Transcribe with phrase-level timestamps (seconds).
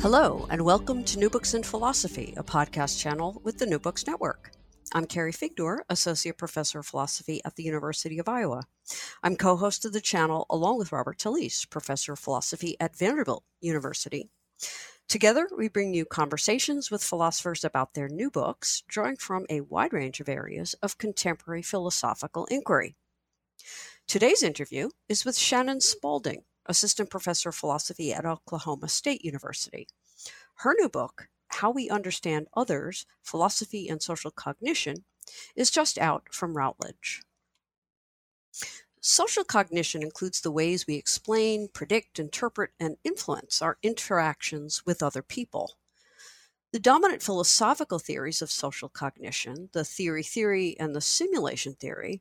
[0.00, 4.06] Hello, and welcome to New Books in Philosophy, a podcast channel with the New Books
[4.06, 4.52] Network.
[4.94, 8.62] I'm Carrie Figdor, Associate Professor of Philosophy at the University of Iowa.
[9.24, 13.42] I'm co host of the channel along with Robert Talisse, Professor of Philosophy at Vanderbilt
[13.60, 14.30] University.
[15.08, 19.92] Together, we bring you conversations with philosophers about their new books, drawing from a wide
[19.92, 22.94] range of areas of contemporary philosophical inquiry.
[24.06, 29.88] Today's interview is with Shannon Spaulding, assistant professor of philosophy at Oklahoma State University.
[30.56, 35.04] Her new book, How We Understand Others Philosophy and Social Cognition,
[35.56, 37.22] is just out from Routledge.
[39.00, 45.22] Social cognition includes the ways we explain, predict, interpret, and influence our interactions with other
[45.22, 45.78] people.
[46.72, 52.20] The dominant philosophical theories of social cognition, the theory theory and the simulation theory,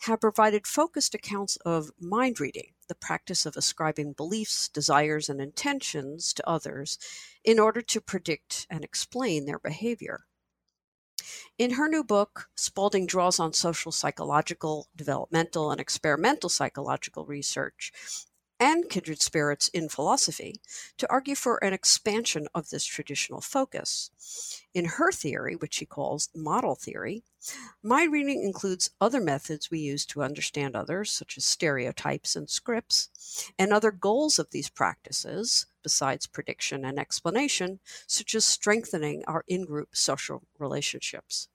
[0.00, 6.32] have provided focused accounts of mind reading, the practice of ascribing beliefs, desires, and intentions
[6.34, 6.98] to others
[7.44, 10.26] in order to predict and explain their behavior.
[11.58, 17.92] In her new book, Spaulding draws on social psychological, developmental, and experimental psychological research
[18.64, 20.58] and kindred spirits in philosophy
[20.96, 24.10] to argue for an expansion of this traditional focus.
[24.72, 27.24] In her theory, which she calls model theory,
[27.82, 33.52] mind reading includes other methods we use to understand others, such as stereotypes and scripts,
[33.58, 39.66] and other goals of these practices, besides prediction and explanation, such as strengthening our in
[39.66, 41.48] group social relationships.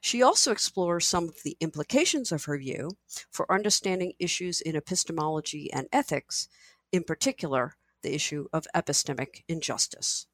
[0.00, 2.96] She also explores some of the implications of her view
[3.30, 6.48] for understanding issues in epistemology and ethics,
[6.92, 10.26] in particular, the issue of epistemic injustice.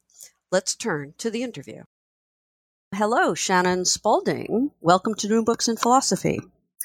[0.51, 1.83] Let's turn to the interview.
[2.93, 4.71] Hello, Shannon Spaulding.
[4.79, 6.39] Welcome to New Books in Philosophy.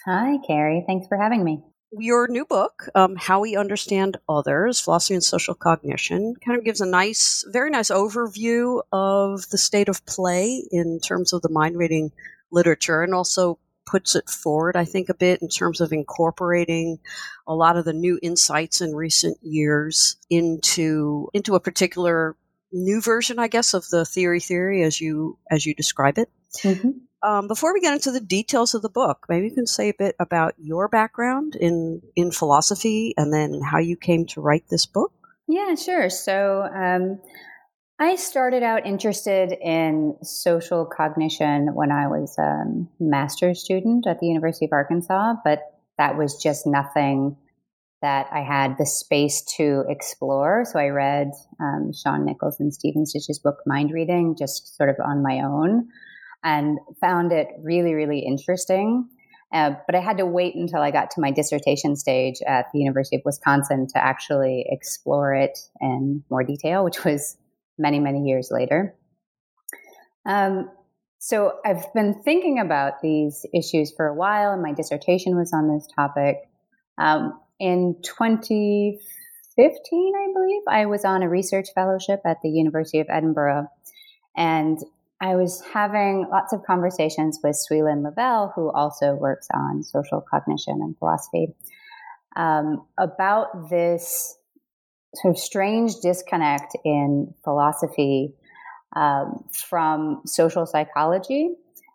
[0.06, 0.84] Hi, Carrie.
[0.86, 1.62] Thanks for having me.
[1.92, 6.80] Your new book, um, How We Understand Others Philosophy and Social Cognition, kind of gives
[6.80, 11.76] a nice, very nice overview of the state of play in terms of the mind
[11.76, 12.12] reading
[12.50, 16.98] literature and also puts it forward, I think, a bit in terms of incorporating
[17.47, 22.36] a lot of the new insights in recent years into into a particular
[22.72, 26.31] new version, I guess, of the theory theory as you as you describe it.
[26.62, 26.91] Mm-hmm.
[27.20, 29.94] Um, before we get into the details of the book, maybe you can say a
[29.98, 34.86] bit about your background in in philosophy and then how you came to write this
[34.86, 35.12] book.
[35.48, 36.10] Yeah, sure.
[36.10, 37.20] So um,
[38.00, 42.64] I started out interested in social cognition when I was a
[43.00, 45.62] master's student at the University of Arkansas, but
[45.98, 47.36] that was just nothing
[48.00, 50.64] that I had the space to explore.
[50.64, 54.97] So I read um, Shaun Nichols and Stephen Stich's book, Mind Reading, just sort of
[55.04, 55.88] on my own
[56.44, 59.09] and found it really, really interesting.
[59.53, 62.78] Uh, but I had to wait until I got to my dissertation stage at the
[62.78, 67.36] University of Wisconsin to actually explore it in more detail, which was
[67.78, 68.94] many, many years later.
[70.27, 70.71] Um,
[71.19, 75.69] so I've been thinking about these issues for a while, and my dissertation was on
[75.69, 76.37] this topic.
[76.97, 83.09] Um, in 2015, I believe, I was on a research fellowship at the University of
[83.11, 83.66] Edinburgh,
[84.37, 84.78] and
[85.21, 90.81] I was having lots of conversations with Suilin Lavelle, who also works on social cognition
[90.81, 91.49] and philosophy,
[92.37, 94.38] um, about this
[95.20, 98.34] sort of strange disconnect in philosophy
[98.96, 101.50] um, from social psychology.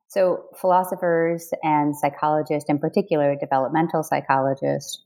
[0.07, 5.03] So, philosophers and psychologists, in particular, developmental psychologists,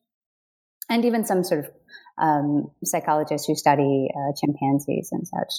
[0.89, 1.72] and even some sort of
[2.17, 5.53] um, psychologists who study uh, chimpanzees and such,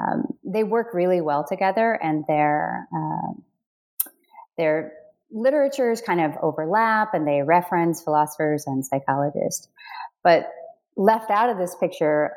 [0.00, 3.40] um, they work really well together, and their uh,
[4.58, 4.92] their
[5.30, 9.68] literatures kind of overlap, and they reference philosophers and psychologists.
[10.24, 10.50] But
[11.00, 12.32] left out of this picture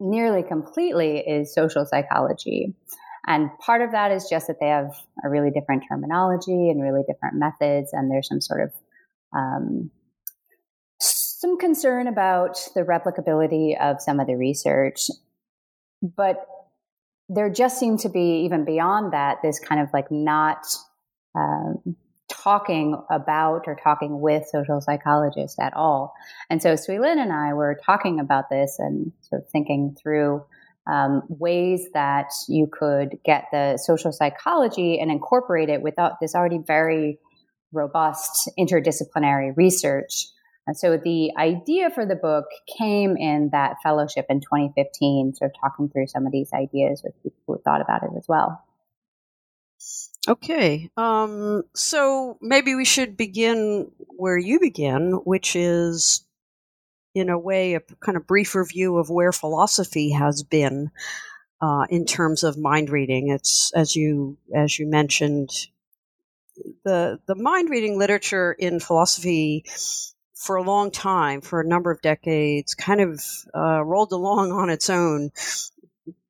[0.00, 2.74] nearly completely is social psychology.
[3.26, 7.02] And part of that is just that they have a really different terminology and really
[7.06, 8.72] different methods, and there's some sort of
[9.36, 9.90] um,
[10.98, 15.08] some concern about the replicability of some of the research.
[16.02, 16.46] But
[17.28, 20.64] there just seemed to be, even beyond that, this kind of like not
[21.34, 21.96] um,
[22.28, 26.14] talking about or talking with social psychologists at all.
[26.50, 30.44] And so Suilin and I were talking about this and sort of thinking through
[30.86, 36.58] um, ways that you could get the social psychology and incorporate it without this already
[36.58, 37.18] very
[37.72, 40.28] robust interdisciplinary research.
[40.66, 42.44] And so the idea for the book
[42.78, 47.14] came in that fellowship in 2015, sort of talking through some of these ideas with
[47.22, 48.62] people who thought about it as well.
[50.28, 56.22] Okay, um, so maybe we should begin where you begin, which is
[57.14, 60.90] in a way, a kind of brief review of where philosophy has been
[61.62, 63.28] uh, in terms of mind reading.
[63.28, 65.50] It's as you as you mentioned,
[66.84, 69.64] the the mind reading literature in philosophy
[70.34, 73.20] for a long time, for a number of decades, kind of
[73.56, 75.30] uh, rolled along on its own,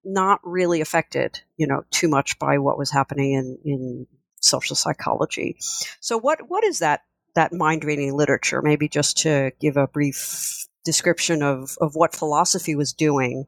[0.09, 4.07] not really affected, you know, too much by what was happening in in
[4.41, 5.57] social psychology.
[6.01, 7.03] So, what what is that
[7.35, 8.63] that mind reading literature?
[8.63, 13.47] Maybe just to give a brief description of, of what philosophy was doing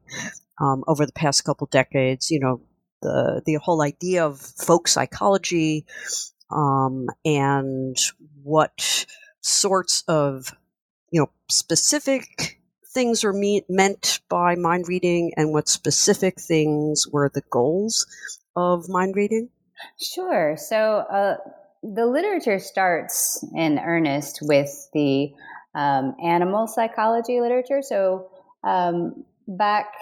[0.59, 2.29] um, over the past couple decades.
[2.29, 2.61] You know,
[3.01, 5.85] the the whole idea of folk psychology
[6.51, 7.97] um, and
[8.43, 9.05] what
[9.41, 10.55] sorts of
[11.09, 12.60] you know specific
[12.93, 18.05] things are me- meant by mind reading and what specific things were the goals
[18.55, 19.49] of mind reading.
[19.99, 20.55] Sure.
[20.57, 20.77] So
[21.11, 21.37] uh,
[21.83, 25.31] the literature starts in earnest with the
[25.73, 27.81] um, animal psychology literature.
[27.81, 28.29] So
[28.63, 29.93] um, back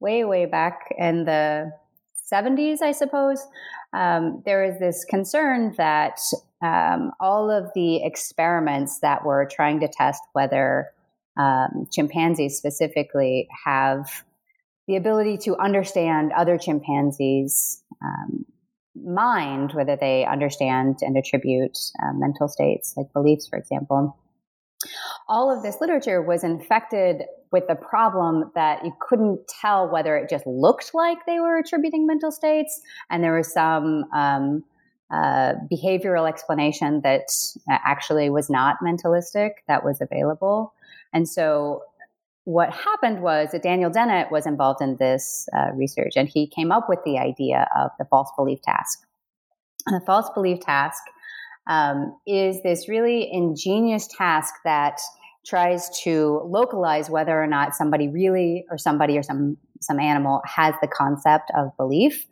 [0.00, 1.72] way, way back in the
[2.32, 3.46] 70s, I suppose,
[3.92, 6.18] um, there was this concern that
[6.62, 10.92] um, all of the experiments that were trying to test whether
[11.36, 14.24] um, chimpanzees specifically have
[14.88, 18.44] the ability to understand other chimpanzees' um,
[18.94, 24.16] mind, whether they understand and attribute uh, mental states like beliefs, for example
[25.28, 30.28] all of this literature was infected with the problem that you couldn't tell whether it
[30.28, 32.80] just looked like they were attributing mental states
[33.10, 34.64] and there was some um,
[35.10, 37.26] uh, behavioral explanation that
[37.70, 40.72] actually was not mentalistic that was available.
[41.12, 41.82] And so
[42.44, 46.72] what happened was that Daniel Dennett was involved in this uh, research and he came
[46.72, 49.00] up with the idea of the false belief task.
[49.86, 51.02] And the false belief task
[51.68, 55.00] um, is this really ingenious task that
[55.46, 60.74] tries to localize whether or not somebody really or somebody or some some animal has
[60.80, 62.24] the concept of belief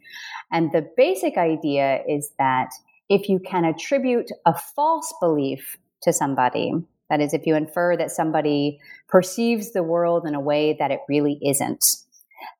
[0.53, 2.69] and the basic idea is that
[3.09, 6.73] if you can attribute a false belief to somebody
[7.11, 11.01] that is if you infer that somebody perceives the world in a way that it
[11.09, 11.85] really isn't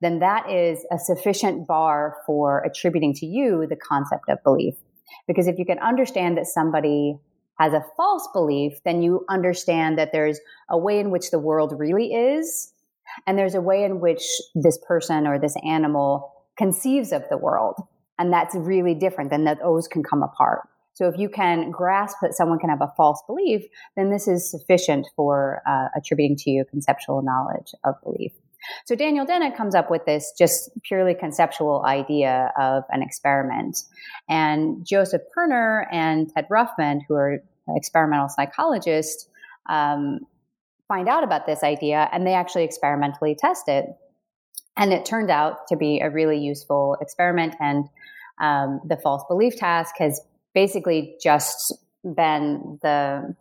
[0.03, 4.75] then that is a sufficient bar for attributing to you the concept of belief
[5.27, 7.19] because if you can understand that somebody
[7.61, 11.75] has a false belief, then you understand that there's a way in which the world
[11.77, 12.73] really is,
[13.27, 14.23] and there's a way in which
[14.55, 17.75] this person or this animal conceives of the world.
[18.19, 20.61] And that's really different, then that those can come apart.
[21.01, 23.65] So if you can grasp that someone can have a false belief,
[23.97, 28.33] then this is sufficient for uh, attributing to you conceptual knowledge of belief.
[28.85, 33.79] So Daniel Dennett comes up with this just purely conceptual idea of an experiment.
[34.29, 39.27] And Josef Perner and Ted Ruffman, who are experimental psychologists,
[39.71, 40.19] um,
[40.87, 43.87] find out about this idea and they actually experimentally test it.
[44.77, 47.55] And it turned out to be a really useful experiment.
[47.59, 47.89] And
[48.39, 50.21] um, the false belief task has
[50.55, 53.35] basically just been the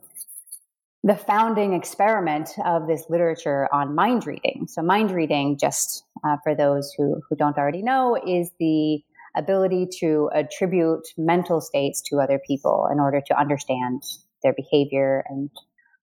[1.03, 4.67] the founding experiment of this literature on mind reading.
[4.67, 9.01] So, mind reading, just uh, for those who, who don't already know, is the
[9.35, 14.03] ability to attribute mental states to other people in order to understand
[14.43, 15.49] their behavior and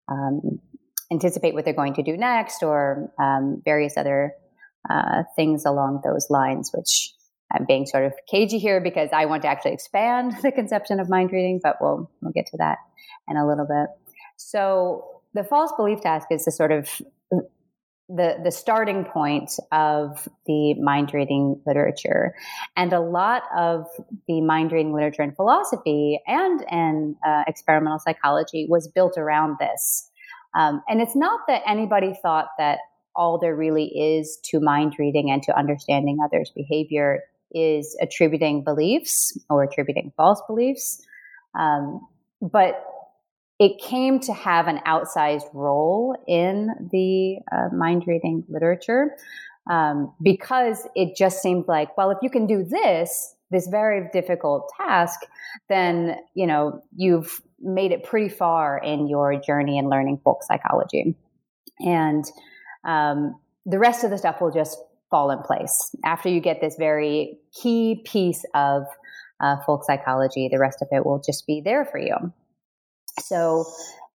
[0.08, 0.60] um,
[1.10, 4.32] anticipate what they're going to do next or um, various other
[4.88, 7.12] uh, things along those lines, which
[7.52, 11.08] I'm being sort of cagey here because I want to actually expand the conception of
[11.08, 12.78] mind reading, but we'll, we'll get to that
[13.28, 13.88] in a little bit.
[14.36, 16.88] So the false belief task is the sort of
[18.08, 22.34] the the starting point of the mind reading literature,
[22.76, 23.86] and a lot of
[24.28, 30.08] the mind reading literature in philosophy and in uh, experimental psychology was built around this.
[30.54, 32.78] Um, and it's not that anybody thought that
[33.16, 37.22] all there really is to mind reading and to understanding others' behavior
[37.56, 41.02] is attributing beliefs or attributing false beliefs.
[41.58, 42.06] Um,
[42.40, 42.84] but
[43.58, 49.16] it came to have an outsized role in the uh, mind reading literature
[49.70, 54.70] um, because it just seemed like, well, if you can do this, this very difficult
[54.76, 55.20] task,
[55.68, 61.14] then you know you've made it pretty far in your journey in learning folk psychology.
[61.80, 62.24] And
[62.84, 64.78] um, the rest of the stuff will just
[65.10, 65.94] fall in place.
[66.04, 68.84] After you get this very key piece of
[69.40, 72.16] uh, folk psychology, the rest of it will just be there for you.
[73.20, 73.64] So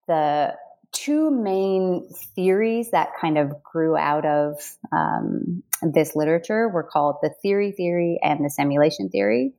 [0.07, 0.53] the
[0.91, 4.55] two main theories that kind of grew out of
[4.91, 9.53] um, this literature were called the theory theory and the simulation theory.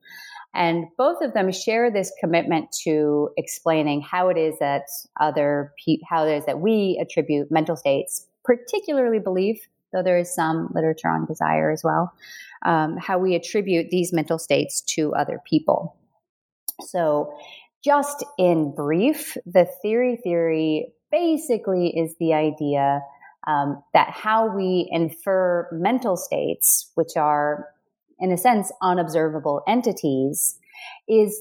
[0.54, 4.82] And both of them share this commitment to explaining how it is that
[5.18, 10.34] other pe- how it is that we attribute mental states, particularly belief, though there is
[10.34, 12.12] some literature on desire as well,
[12.64, 15.96] um, how we attribute these mental states to other people.
[16.80, 17.32] So,
[17.84, 23.00] just in brief, the theory theory basically is the idea
[23.46, 27.66] um, that how we infer mental states, which are
[28.22, 30.56] in a sense, unobservable entities
[31.08, 31.40] is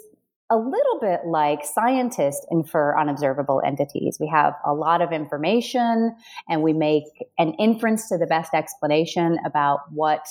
[0.51, 4.17] a little bit like scientists infer unobservable entities.
[4.19, 6.13] We have a lot of information
[6.49, 7.05] and we make
[7.39, 10.25] an inference to the best explanation about what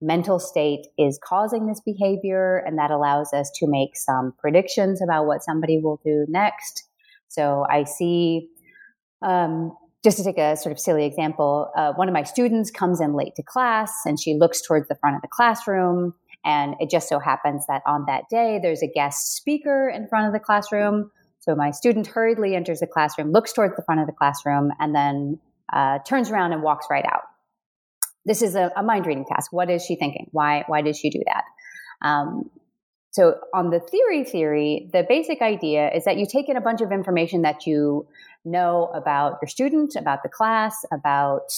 [0.00, 2.64] mental state is causing this behavior.
[2.66, 6.84] And that allows us to make some predictions about what somebody will do next.
[7.28, 8.48] So I see
[9.20, 13.02] um, just to take a sort of silly example, uh, one of my students comes
[13.02, 16.14] in late to class and she looks towards the front of the classroom.
[16.44, 20.26] And it just so happens that on that day, there's a guest speaker in front
[20.26, 21.10] of the classroom.
[21.40, 24.94] So my student hurriedly enters the classroom, looks towards the front of the classroom, and
[24.94, 25.38] then
[25.72, 27.22] uh, turns around and walks right out.
[28.24, 29.52] This is a, a, mind reading task.
[29.52, 30.28] What is she thinking?
[30.32, 31.44] Why, why did she do that?
[32.06, 32.50] Um,
[33.12, 36.80] so on the theory theory, the basic idea is that you take in a bunch
[36.80, 38.06] of information that you
[38.44, 41.50] know about your student, about the class, about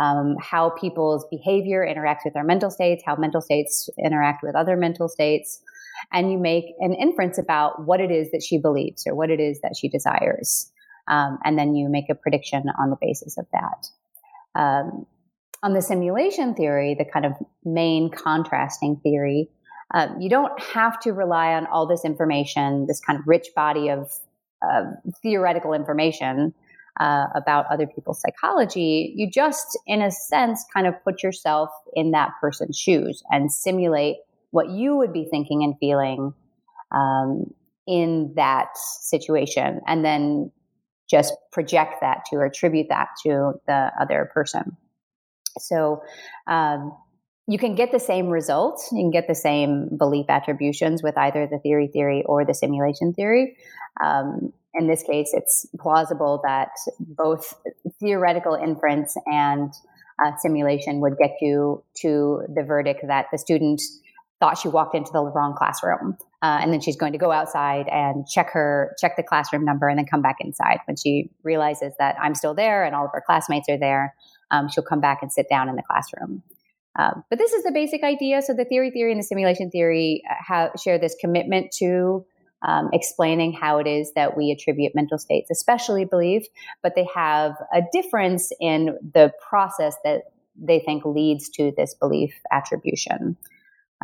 [0.00, 4.76] um, how people's behavior interacts with their mental states, how mental states interact with other
[4.76, 5.60] mental states.
[6.10, 9.38] And you make an inference about what it is that she believes or what it
[9.38, 10.72] is that she desires.
[11.06, 14.58] Um, and then you make a prediction on the basis of that.
[14.58, 15.06] Um,
[15.62, 19.50] on the simulation theory, the kind of main contrasting theory,
[19.92, 23.90] um, you don't have to rely on all this information, this kind of rich body
[23.90, 24.10] of
[24.62, 24.84] uh,
[25.22, 26.54] theoretical information
[27.00, 32.10] uh, about other people's psychology, you just, in a sense, kind of put yourself in
[32.10, 34.16] that person's shoes and simulate
[34.50, 36.34] what you would be thinking and feeling
[36.92, 37.52] um,
[37.86, 40.52] in that situation, and then
[41.08, 44.76] just project that to or attribute that to the other person.
[45.58, 46.02] So,
[46.46, 46.96] um,
[47.46, 48.90] you can get the same results.
[48.92, 53.12] You can get the same belief attributions with either the theory theory or the simulation
[53.12, 53.56] theory.
[54.00, 57.54] Um, in this case, it's plausible that both
[57.98, 59.72] theoretical inference and
[60.24, 63.80] uh, simulation would get you to the verdict that the student
[64.38, 66.16] thought she walked into the wrong classroom.
[66.42, 69.88] Uh, and then she's going to go outside and check her check the classroom number
[69.88, 73.10] and then come back inside when she realizes that i'm still there and all of
[73.12, 74.14] her classmates are there
[74.50, 76.42] um, she'll come back and sit down in the classroom
[76.98, 78.42] um, but this is the basic idea.
[78.42, 82.24] So the theory theory and the simulation theory uh, have, share this commitment to
[82.66, 86.44] um, explaining how it is that we attribute mental states, especially belief,
[86.82, 90.22] but they have a difference in the process that
[90.56, 93.36] they think leads to this belief attribution.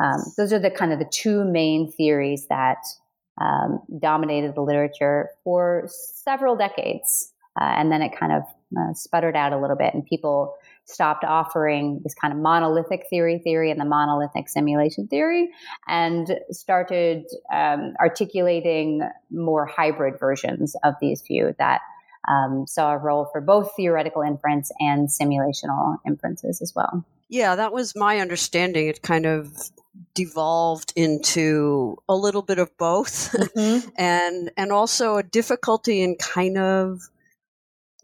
[0.01, 2.77] Um, those are the kind of the two main theories that
[3.39, 7.31] um, dominated the literature for several decades.
[7.59, 8.43] Uh, and then it kind of
[8.77, 10.55] uh, sputtered out a little bit, and people
[10.87, 15.49] stopped offering this kind of monolithic theory theory and the monolithic simulation theory
[15.87, 21.81] and started um, articulating more hybrid versions of these few that
[22.27, 27.03] um, saw a role for both theoretical inference and simulational inferences as well.
[27.29, 28.87] Yeah, that was my understanding.
[28.87, 29.53] It kind of
[30.13, 33.89] devolved into a little bit of both mm-hmm.
[33.97, 37.09] and and also a difficulty in kind of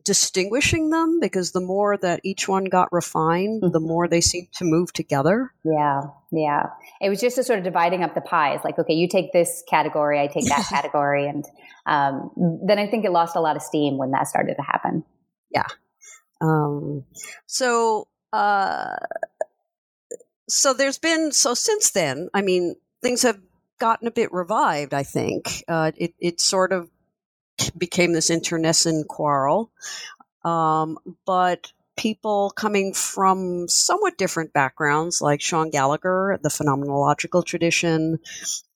[0.04, 3.72] distinguishing them because the more that each one got refined, mm-hmm.
[3.72, 5.52] the more they seemed to move together.
[5.64, 6.68] Yeah, yeah.
[7.02, 8.60] It was just a sort of dividing up the pies.
[8.64, 11.46] Like, okay, you take this category, I take that category, and
[11.86, 12.32] um,
[12.66, 15.04] then I think it lost a lot of steam when that started to happen.
[15.50, 15.68] Yeah.
[16.42, 17.06] Um,
[17.46, 18.96] so, uh,
[20.50, 22.30] so there's been so since then.
[22.34, 23.40] I mean, things have
[23.80, 24.94] gotten a bit revived.
[24.94, 26.90] I think uh, it it sort of
[27.72, 29.72] became this internecine quarrel.
[30.44, 38.20] Um, but people coming from somewhat different backgrounds, like Shaun Gallagher, the phenomenological tradition,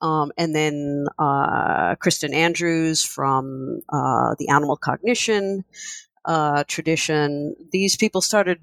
[0.02, 5.66] um, and then uh, Kristin Andrews from uh, the animal cognition
[6.26, 7.56] uh, tradition.
[7.72, 8.60] These people started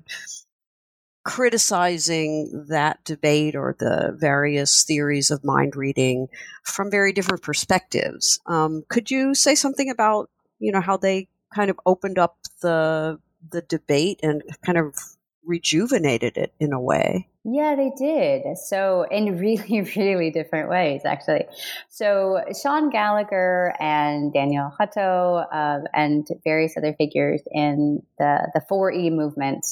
[1.24, 6.28] criticizing that debate or the various theories of mind reading
[6.62, 8.38] from very different perspectives.
[8.46, 13.18] Um, could you say something about you know how they kind of opened up the
[13.50, 14.94] the debate and kind of
[15.44, 17.28] rejuvenated it in a way?
[17.44, 18.56] Yeah, they did.
[18.56, 21.44] So, in really, really different ways, actually.
[21.90, 29.12] So, Shaun Gallagher and Daniel Hutto uh, and various other figures in the, the 4E
[29.12, 29.66] movement.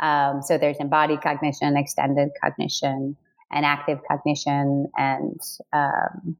[0.00, 3.16] Um, so, there's embodied cognition, extended cognition,
[3.52, 5.40] and active cognition, and
[5.72, 6.36] um,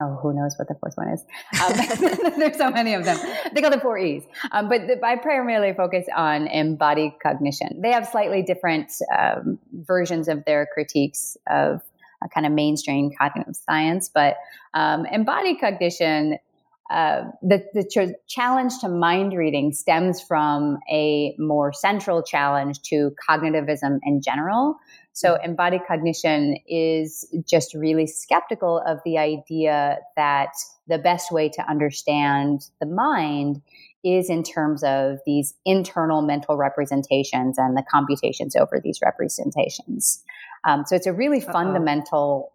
[0.00, 1.24] oh, who knows what the fourth one is?
[1.62, 3.18] Um, there's so many of them.
[3.54, 4.24] They call them four E's.
[4.52, 7.80] Um, but the, I primarily focus on embodied cognition.
[7.80, 11.82] They have slightly different um, versions of their critiques of
[12.22, 14.36] a kind of mainstream cognitive science, but
[14.74, 16.38] um, embodied cognition.
[16.90, 23.12] Uh, the, the ch- challenge to mind reading stems from a more central challenge to
[23.28, 24.76] cognitivism in general,
[25.12, 30.52] so embodied cognition is just really skeptical of the idea that
[30.88, 33.60] the best way to understand the mind
[34.02, 40.24] is in terms of these internal mental representations and the computations over these representations.
[40.64, 41.52] Um, so it's a really Uh-oh.
[41.52, 42.52] fundamental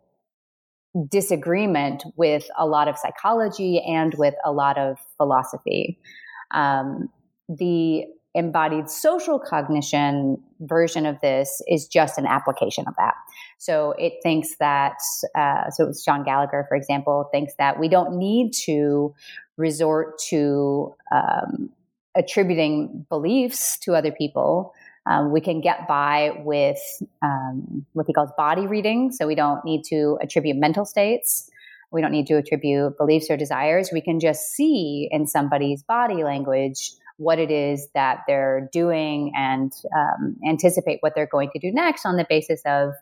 [1.09, 5.99] disagreement with a lot of psychology and with a lot of philosophy.
[6.51, 7.09] Um,
[7.49, 13.13] the embodied social cognition version of this is just an application of that.
[13.57, 14.97] So it thinks that,
[15.35, 19.13] uh, so Shaun Gallagher, for example, thinks that we don't need to
[19.57, 21.69] resort to um,
[22.15, 24.73] attributing beliefs to other people.
[25.07, 26.79] Um, we can get by with
[27.21, 29.11] um, what he calls body reading.
[29.11, 31.49] So we don't need to attribute mental states.
[31.91, 33.89] We don't need to attribute beliefs or desires.
[33.93, 39.71] We can just see in somebody's body language what it is that they're doing and
[39.95, 42.93] um, anticipate what they're going to do next on the basis of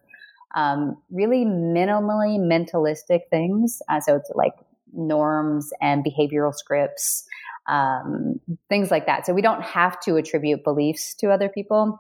[0.56, 3.82] um, really minimally mentalistic things.
[3.90, 4.54] Uh, so it's like
[4.94, 7.26] norms and behavioral scripts,
[7.68, 8.40] um,
[8.70, 9.26] things like that.
[9.26, 12.00] So we don't have to attribute beliefs to other people.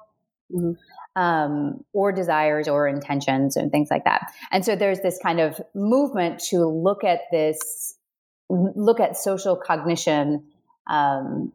[0.54, 0.74] Mm-hmm.
[1.16, 4.34] Um, or desires or intentions and things like that.
[4.52, 7.96] And so there's this kind of movement to look at this,
[8.50, 10.44] look at social cognition
[10.88, 11.54] um,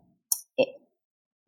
[0.56, 0.68] it,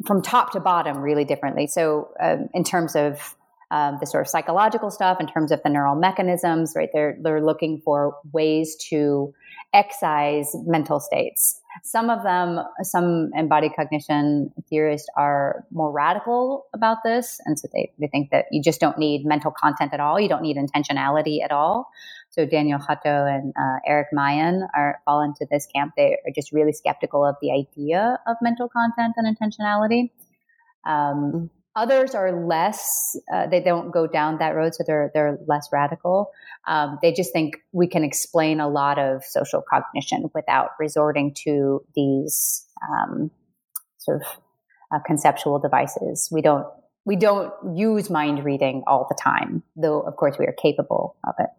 [0.06, 1.68] from top to bottom really differently.
[1.68, 3.36] So, um, in terms of
[3.70, 6.88] um, the sort of psychological stuff, in terms of the neural mechanisms, right?
[6.92, 9.32] They're they're looking for ways to
[9.72, 11.59] excise mental states.
[11.84, 17.92] Some of them, some embodied cognition theorists are more radical about this, and so they
[17.98, 20.18] they think that you just don't need mental content at all.
[20.18, 21.90] You don't need intentionality at all.
[22.30, 25.94] So Daniel Hutto and uh, Erik Myin are fall into this camp.
[25.96, 30.10] They are just really skeptical of the idea of mental content and intentionality.
[30.84, 35.68] Um, others are less; uh, they don't go down that road, so they're they're less
[35.72, 36.30] radical.
[36.66, 41.84] Um, they just think we can explain a lot of social cognition without resorting to
[41.94, 43.30] these um,
[43.98, 44.26] sort of
[44.92, 46.28] uh, conceptual devices.
[46.30, 46.66] We don't
[47.04, 51.34] we don't use mind reading all the time, though of course we are capable of
[51.38, 51.50] it.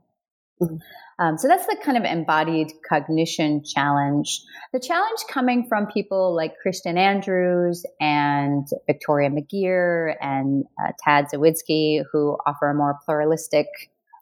[1.20, 4.42] Um, so that's the kind of embodied cognition challenge.
[4.74, 12.04] The challenge coming from people like Kristin Andrews and Victoria McGeer and uh, Tad Zawidzki,
[12.12, 13.68] who offer a more pluralistic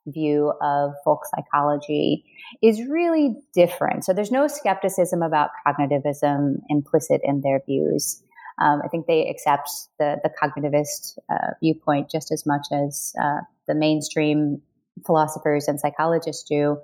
[0.07, 2.25] view of folk psychology,
[2.61, 4.03] is really different.
[4.03, 8.21] So there's no skepticism about cognitivism implicit in their views.
[8.61, 13.39] Um, I think they accept the, the cognitivist uh, viewpoint just as much as uh,
[13.67, 14.61] the mainstream
[15.05, 16.79] philosophers and psychologists do.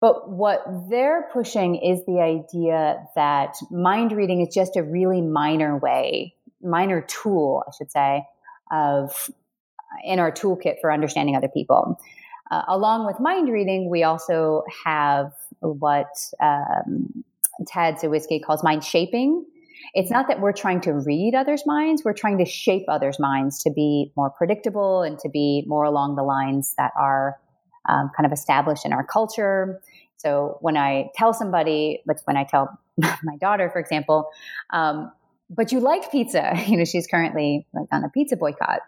[0.00, 5.76] But what they're pushing is the idea that mind reading is just a really minor
[5.76, 8.24] way, minor tool, I should say,
[8.70, 9.30] of
[10.04, 12.00] in our toolkit for understanding other people.
[12.50, 16.08] Uh, along with mind reading, we also have what
[16.40, 17.24] um,
[17.66, 19.44] Tad Zawidzki calls mind shaping,
[19.94, 23.62] it's not that we're trying to read others' minds, we're trying to shape others' minds
[23.62, 27.38] to be more predictable and to be more along the lines that are
[27.88, 29.80] um, kind of established in our culture.
[30.16, 34.28] So when I tell somebody, like when I tell my daughter, for example,
[34.70, 35.12] um,
[35.50, 36.52] but you like pizza.
[36.68, 38.80] You know, she's currently like on a pizza boycott.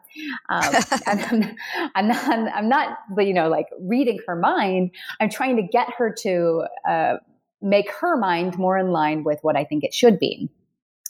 [0.51, 0.75] Um,
[1.07, 1.57] I'm,
[1.95, 4.91] I'm, not, I'm not, but you know, like reading her mind.
[5.21, 7.15] I'm trying to get her to uh,
[7.63, 10.51] make her mind more in line with what I think it should be.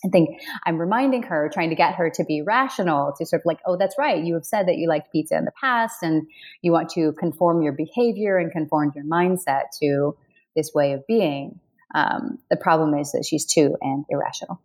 [0.04, 3.46] I think I'm reminding her, trying to get her to be rational, to sort of
[3.46, 4.22] like, oh, that's right.
[4.22, 6.26] You have said that you liked pizza in the past and
[6.62, 10.16] you want to conform your behavior and conform your mindset to
[10.56, 11.60] this way of being.
[11.94, 14.60] Um, the problem is that she's too and irrational.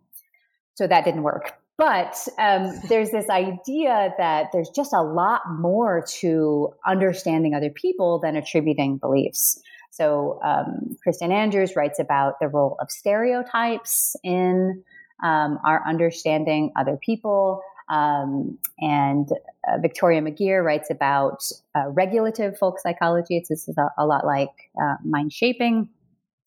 [0.74, 1.52] So that didn't work.
[1.78, 8.20] but um, there's this idea that there's just a lot more to understanding other people
[8.20, 9.60] than attributing beliefs.
[9.90, 14.84] So, um, Kristin Andrews writes about the role of stereotypes in
[15.22, 17.62] um, our understanding other people.
[17.88, 19.30] Um, and
[19.68, 23.36] uh, Victoria McGeer writes about uh, regulative folk psychology.
[23.36, 24.50] It's, this is a, a lot like
[24.80, 25.88] uh, mind shaping,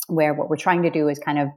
[0.07, 1.47] where what we're trying to do is kind of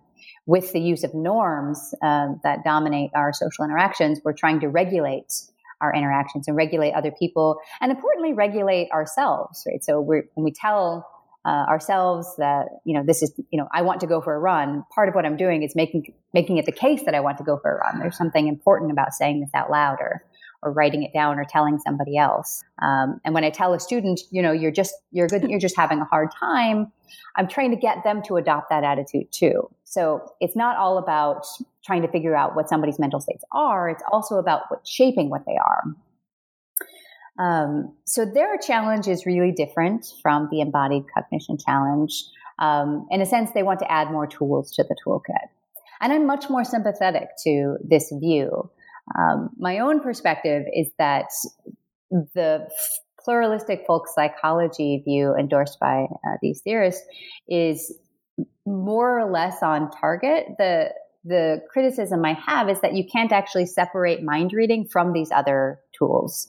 [0.46, 5.32] with the use of norms uh, that dominate our social interactions, we're trying to regulate
[5.80, 9.64] our interactions and regulate other people, and importantly, regulate ourselves.
[9.66, 9.82] Right.
[9.82, 11.08] So we when we tell
[11.44, 14.38] uh, ourselves that you know this is you know I want to go for a
[14.38, 14.84] run.
[14.94, 17.44] Part of what I'm doing is making making it the case that I want to
[17.44, 17.98] go for a run.
[17.98, 20.24] There's something important about saying this out loud or
[20.62, 22.62] or writing it down or telling somebody else.
[22.80, 25.76] Um, and when I tell a student, you know, you're just you're good, you're just
[25.76, 26.92] having a hard time.
[27.36, 29.68] I'm trying to get them to adopt that attitude too.
[29.84, 31.44] So it's not all about
[31.84, 33.90] trying to figure out what somebody's mental states are.
[33.90, 35.82] It's also about what, shaping what they are.
[37.38, 42.12] Um, so their challenge is really different from the embodied cognition challenge.
[42.58, 45.48] Um, in a sense, they want to add more tools to the toolkit.
[46.00, 48.70] And I'm much more sympathetic to this view.
[49.18, 51.26] Um, my own perspective is that
[52.10, 52.68] the
[53.24, 57.06] pluralistic folk psychology view endorsed by uh, these theorists
[57.48, 57.96] is
[58.66, 60.46] more or less on target.
[60.58, 60.90] The
[61.24, 65.78] the criticism I have is that you can't actually separate mind reading from these other
[65.96, 66.48] tools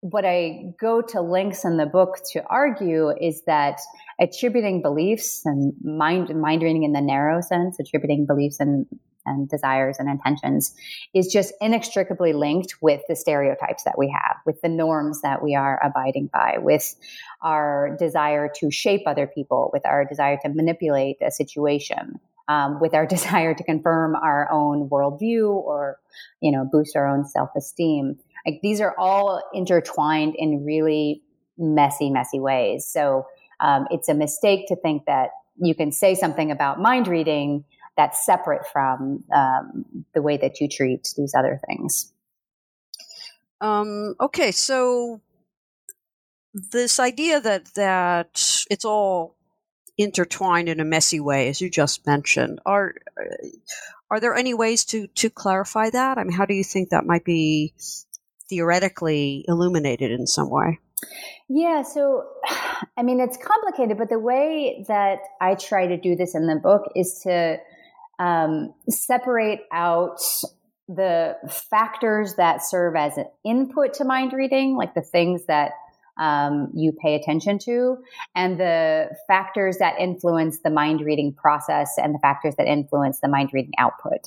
[0.00, 3.80] what I go to links in the book to argue is that
[4.20, 8.86] attributing beliefs and mind mind reading in the narrow sense, attributing beliefs and
[9.28, 10.74] and desires and intentions
[11.14, 15.54] is just inextricably linked with the stereotypes that we have, with the norms that we
[15.54, 16.94] are abiding by, with
[17.42, 22.94] our desire to shape other people, with our desire to manipulate a situation, um, with
[22.94, 25.98] our desire to confirm our own worldview or,
[26.40, 28.18] you know, boost our own self-esteem.
[28.46, 31.22] Like these are all intertwined in really
[31.56, 32.86] messy, messy ways.
[32.86, 33.26] So
[33.60, 37.64] um, it's a mistake to think that you can say something about mind reading
[37.96, 42.12] that's separate from um, the way that you treat these other things.
[43.60, 45.20] Um, okay, so
[46.54, 49.36] this idea that that it's all
[49.96, 52.94] intertwined in a messy way, as you just mentioned, are
[54.10, 56.18] are there any ways to to clarify that?
[56.18, 57.74] I mean, how do you think that might be
[58.48, 60.78] theoretically illuminated in some way?
[61.48, 62.24] Yeah, so
[62.96, 66.56] I mean, it's complicated, but the way that I try to do this in the
[66.56, 67.58] book is to
[68.18, 70.20] um, separate out
[70.88, 75.72] the factors that serve as an input to mind reading, like the things that
[76.18, 77.98] um, you pay attention to,
[78.34, 83.28] and the factors that influence the mind reading process and the factors that influence the
[83.28, 84.24] mind reading output.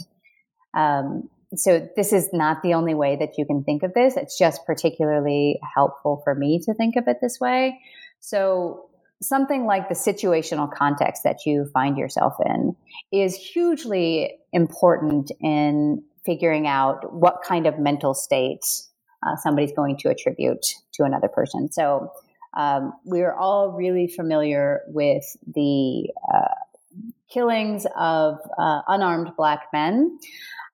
[0.74, 4.16] Um, so this is not the only way that you can think of this.
[4.16, 7.80] It's just particularly helpful for me to think of it this way.
[8.22, 8.90] So
[9.22, 12.76] something like the situational context that you find yourself in
[13.12, 18.66] is hugely important in figuring out what kind of mental state
[19.26, 21.72] uh, somebody's going to attribute to another person.
[21.72, 22.12] So
[22.56, 26.56] um, we are all really familiar with the uh,
[27.30, 30.18] killings of uh, unarmed black men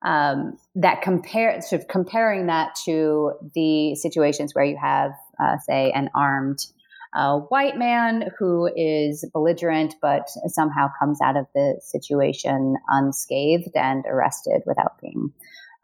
[0.03, 5.91] um, that compare sort of comparing that to the situations where you have, uh, say,
[5.91, 6.59] an armed
[7.15, 14.05] uh, white man who is belligerent but somehow comes out of the situation unscathed and
[14.07, 15.31] arrested without being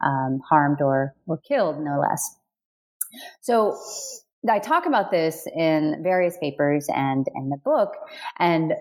[0.04, 2.36] um, harmed or or killed, no less.
[3.40, 3.76] So
[4.48, 7.94] I talk about this in various papers and in the book,
[8.38, 8.74] and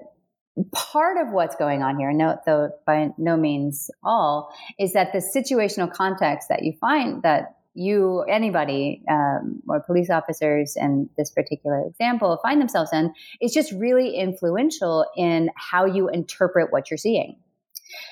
[0.72, 5.20] part of what's going on here, no, though by no means all, is that the
[5.20, 11.84] situational context that you find that you, anybody, um, or police officers in this particular
[11.88, 17.38] example find themselves in is just really influential in how you interpret what you're seeing.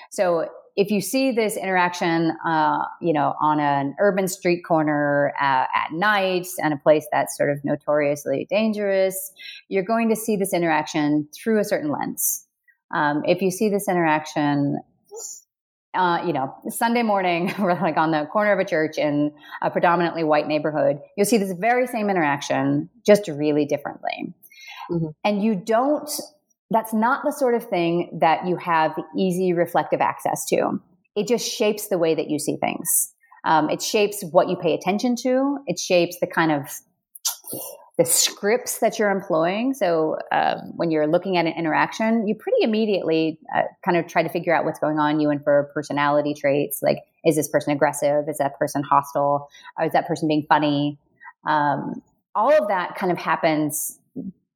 [0.09, 5.65] So if you see this interaction, uh, you know, on an urban street corner uh,
[5.73, 9.31] at night and a place that's sort of notoriously dangerous,
[9.67, 12.45] you're going to see this interaction through a certain lens.
[12.93, 14.79] Um, if you see this interaction,
[15.93, 19.69] uh, you know, Sunday morning, we're like on the corner of a church in a
[19.69, 24.33] predominantly white neighborhood, you'll see this very same interaction, just really differently.
[24.89, 25.07] Mm-hmm.
[25.23, 26.09] And you don't
[26.71, 30.79] that's not the sort of thing that you have easy reflective access to.
[31.15, 33.13] It just shapes the way that you see things.
[33.43, 35.57] Um, it shapes what you pay attention to.
[35.67, 36.79] It shapes the kind of
[37.97, 39.73] the scripts that you're employing.
[39.73, 44.23] So uh, when you're looking at an interaction, you pretty immediately uh, kind of try
[44.23, 45.19] to figure out what's going on.
[45.19, 46.81] You infer personality traits.
[46.81, 48.29] Like is this person aggressive?
[48.29, 49.49] Is that person hostile?
[49.77, 50.97] Or is that person being funny?
[51.45, 52.01] Um,
[52.33, 53.99] all of that kind of happens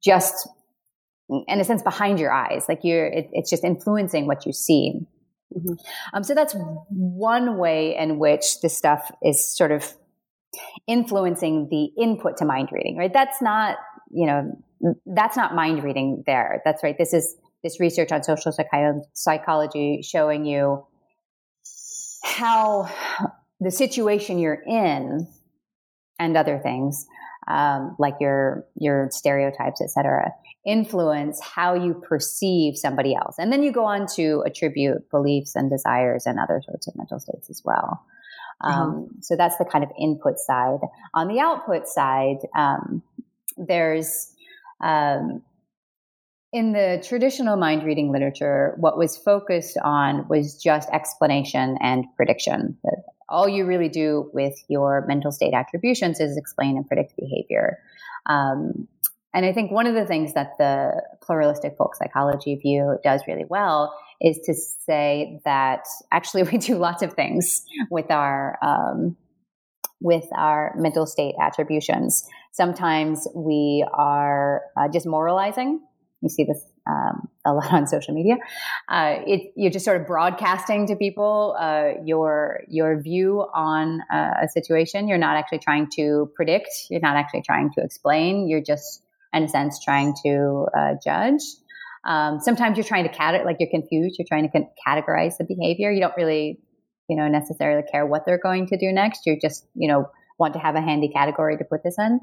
[0.02, 0.48] just
[1.28, 2.66] in a sense behind your eyes.
[2.68, 4.94] Like you're, it, it's just influencing what you see.
[5.56, 5.74] Mm-hmm.
[6.12, 6.54] Um, so that's
[6.88, 9.94] one way in which this stuff is sort of
[10.86, 13.12] influencing the input to mind reading, right?
[13.12, 13.76] That's not,
[14.10, 14.62] you know,
[15.06, 16.62] that's not mind reading there.
[16.64, 16.96] That's right.
[16.98, 18.52] This is this research on social
[19.12, 20.86] psychology showing you
[22.24, 22.88] how
[23.60, 25.26] the situation you're in
[26.18, 27.06] and other things
[27.48, 30.32] um, like your your stereotypes, et cetera,
[30.64, 35.70] influence how you perceive somebody else, and then you go on to attribute beliefs and
[35.70, 38.04] desires and other sorts of mental states as well.
[38.62, 40.80] Um, So that's the kind of input side.
[41.14, 43.02] On the output side, um,
[43.56, 44.32] there's
[44.80, 45.42] um,
[46.52, 52.78] in the traditional mind reading literature, what was focused on was just explanation and prediction.
[53.28, 57.78] All you really do with your mental state attributions is explain and predict behavior.
[58.26, 58.88] Um,
[59.34, 63.44] and I think one of the things that the pluralistic folk psychology view does really
[63.48, 69.16] well is to say that actually we do lots of things with our um,
[70.00, 72.28] with our mental state attributions.
[72.52, 75.80] Sometimes we are uh, just moralizing.
[76.20, 78.36] You see this um, a lot on social media.
[78.88, 84.34] Uh, it, you're just sort of broadcasting to people uh, your your view on uh,
[84.42, 85.08] a situation.
[85.08, 86.68] You're not actually trying to predict.
[86.90, 88.48] You're not actually trying to explain.
[88.48, 91.42] You're just, in a sense, trying to uh, judge.
[92.04, 94.16] Um, sometimes you're trying to cat like you're confused.
[94.18, 95.90] You're trying to categorize the behavior.
[95.90, 96.60] You don't really,
[97.08, 99.26] you know, necessarily care what they're going to do next.
[99.26, 102.20] You're just, you know, want to have a handy category to put this in.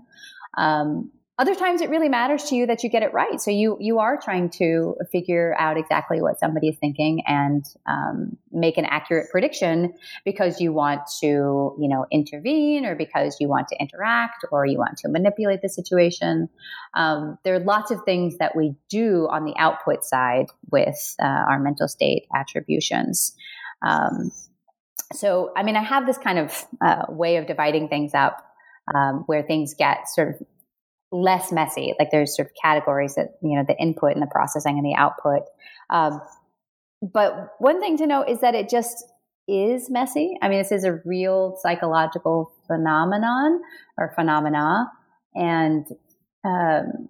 [0.58, 3.41] Um, other times it really matters to you that you get it right.
[3.41, 8.38] So you you are trying to figure out exactly what somebody is thinking and um,
[8.52, 13.67] make an accurate prediction because you want to you know intervene or because you want
[13.69, 16.50] to interact or you want to manipulate the situation.
[16.93, 21.26] Um, there are lots of things that we do on the output side with uh,
[21.26, 23.34] our mental state attributions.
[23.82, 24.32] Um,
[25.13, 28.46] so I mean, I have this kind of uh, way of dividing things up.
[28.93, 30.46] Um, where things get sort of
[31.13, 31.93] less messy.
[31.99, 34.95] Like there's sort of categories that, you know, the input and the processing and the
[34.95, 35.43] output.
[35.89, 36.21] Um,
[37.02, 39.06] but one thing to know is that it just
[39.47, 40.38] is messy.
[40.41, 43.62] I mean, this is a real psychological phenomenon
[43.97, 44.91] or phenomena.
[45.36, 45.86] And,
[46.43, 47.10] um,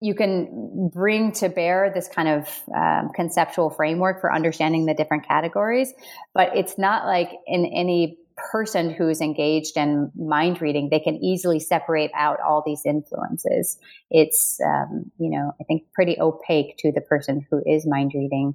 [0.00, 5.26] you can bring to bear this kind of um, conceptual framework for understanding the different
[5.28, 5.92] categories,
[6.34, 8.18] but it's not like in any
[8.50, 13.78] person who's engaged in mind reading, they can easily separate out all these influences.
[14.10, 18.54] It's, um, you know, I think pretty opaque to the person who is mind reading.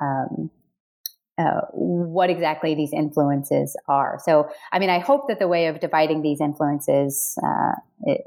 [0.00, 0.50] Um,
[1.38, 4.18] uh, what exactly these influences are.
[4.22, 7.72] So, I mean, I hope that the way of dividing these influences uh,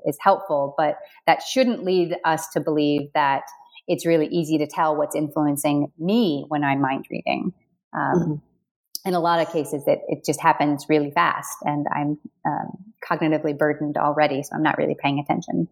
[0.07, 3.43] is helpful, but that shouldn't lead us to believe that
[3.87, 7.53] it's really easy to tell what's influencing me when I'm mind reading.
[7.93, 8.35] Um, mm-hmm
[9.05, 13.57] in a lot of cases it, it just happens really fast and i'm um, cognitively
[13.57, 15.67] burdened already so i'm not really paying attention.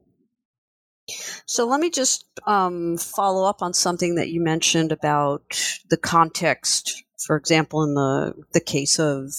[1.45, 7.03] So let me just um, follow up on something that you mentioned about the context
[7.17, 9.33] for example in the the case of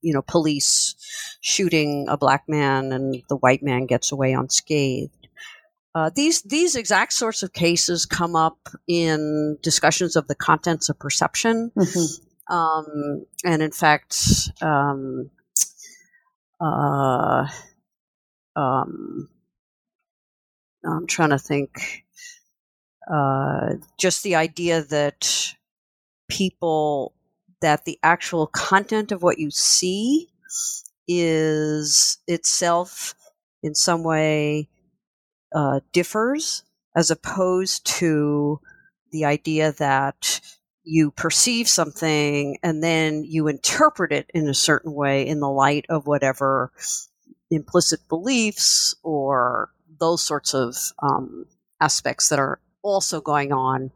[0.00, 0.94] you know police
[1.40, 5.28] shooting a black man and the white man gets away unscathed.
[5.94, 10.98] Uh, these these exact sorts of cases come up in discussions of the contents of
[10.98, 12.27] perception, mm-hmm.
[12.48, 15.30] Um, and in fact, um,
[16.60, 17.48] uh,
[18.56, 19.28] um,
[20.84, 22.04] I'm trying to think.
[23.10, 25.54] Uh, just the idea that
[26.28, 27.14] people
[27.60, 30.28] that the actual content of what you see
[31.08, 33.14] is itself
[33.62, 34.68] in some way
[35.54, 36.62] uh, differs
[36.96, 38.60] as opposed to
[39.12, 40.40] the idea that
[40.88, 45.84] you perceive something and then you interpret it in a certain way in the light
[45.90, 46.72] of whatever
[47.50, 49.70] implicit beliefs or
[50.00, 51.44] those sorts of um,
[51.78, 53.90] aspects that are also going on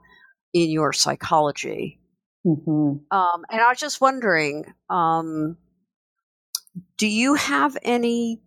[0.53, 1.99] in your psychology.
[2.47, 3.17] Mm-hmm.
[3.17, 5.57] Um, and I was just wondering, um,
[6.99, 8.43] do you have any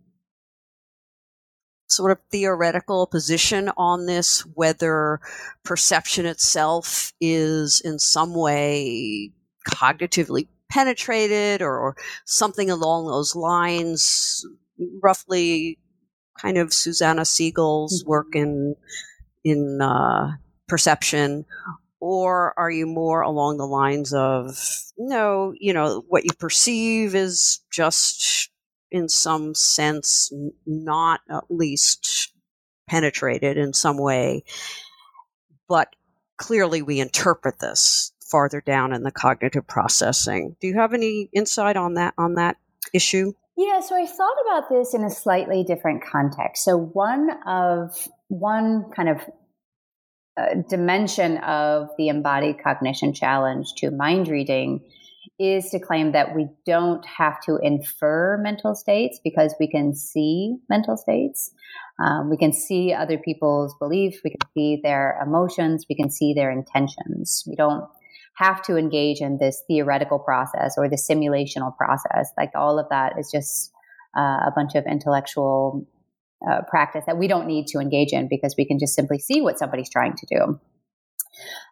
[1.88, 5.20] sort of theoretical position on this, whether
[5.64, 9.30] perception itself is in some way
[9.68, 14.44] cognitively penetrated or, or something along those lines,
[15.02, 15.78] roughly
[16.40, 18.10] kind of Susanna Siegel's mm-hmm.
[18.10, 18.76] work in
[19.44, 20.32] in uh,
[20.66, 21.44] perception,
[22.00, 24.58] or are you more along the lines of
[24.98, 28.50] no you know what you perceive is just
[28.90, 30.32] in some sense
[30.64, 32.32] not at least
[32.88, 34.44] penetrated in some way.
[35.68, 35.94] But
[36.36, 40.56] clearly we interpret this farther down in the cognitive processing.
[40.60, 42.56] Do you have any insight on that on that
[42.92, 43.32] issue?
[43.56, 46.62] Yeah, so I thought about this in a slightly different context.
[46.64, 49.20] So one of one kind of
[50.36, 54.82] uh, dimension of the embodied cognition challenge to mind reading
[55.38, 60.56] is to claim that we don't have to infer mental states because we can see
[60.70, 61.50] mental states.
[62.02, 64.18] Um, we can see other people's beliefs.
[64.24, 65.84] We can see their emotions.
[65.88, 67.44] We can see their intentions.
[67.46, 67.84] We don't
[68.36, 72.30] have to engage in this theoretical process or the simulational process.
[72.36, 73.72] Like all of that is just
[74.16, 75.86] uh, a bunch of intellectual
[76.48, 79.40] uh, practice that we don't need to engage in because we can just simply see
[79.40, 80.60] what somebody's trying to do.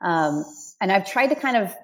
[0.03, 0.45] Um,
[0.81, 1.75] and I've tried to kind of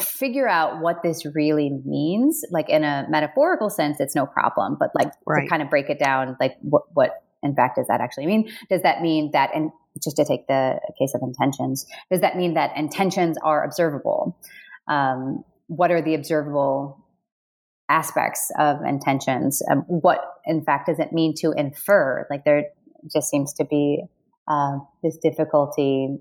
[0.00, 2.42] figure out what this really means.
[2.50, 5.42] Like in a metaphorical sense, it's no problem, but like right.
[5.42, 8.50] to kind of break it down, like what, what in fact does that actually mean?
[8.68, 9.70] Does that mean that, and
[10.02, 14.36] just to take the case of intentions, does that mean that intentions are observable?
[14.88, 17.04] Um, what are the observable
[17.88, 19.62] aspects of intentions?
[19.70, 22.26] Um, what, in fact, does it mean to infer?
[22.30, 22.64] Like there
[23.12, 24.02] just seems to be
[24.48, 26.18] uh, this difficulty,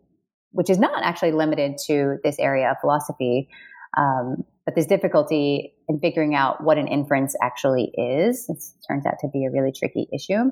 [0.53, 3.49] which is not actually limited to this area of philosophy,
[3.97, 8.45] um, but this difficulty in figuring out what an inference actually is.
[8.47, 10.51] It turns out to be a really tricky issue.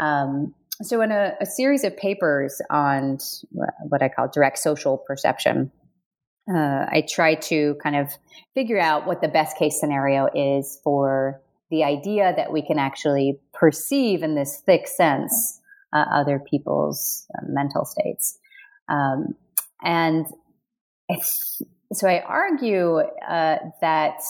[0.00, 3.18] Um, so, in a, a, series of papers on
[3.88, 5.72] what I call direct social perception,
[6.48, 8.10] uh, I try to kind of
[8.54, 13.40] figure out what the best case scenario is for the idea that we can actually
[13.52, 15.60] perceive in this thick sense
[15.92, 18.38] uh, other people's uh, mental states.
[18.88, 19.34] Um,
[19.82, 20.26] and
[21.92, 24.20] so I argue uh, that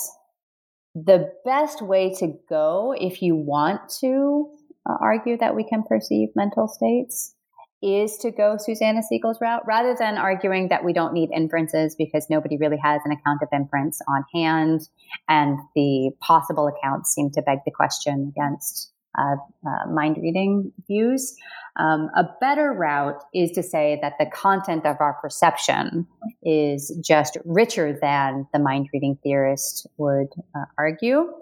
[0.94, 4.50] the best way to go if you want to
[4.88, 7.34] uh, argue that we can perceive mental states
[7.80, 12.26] is to go Susanna Siegel's route rather than arguing that we don't need inferences because
[12.28, 14.88] nobody really has an account of inference on hand.
[15.28, 21.34] And the possible accounts seem to beg the question against uh, uh, mind reading views.
[21.76, 26.06] Um, a better route is to say that the content of our perception
[26.42, 31.32] is just richer than the mind reading theorist would uh, argue.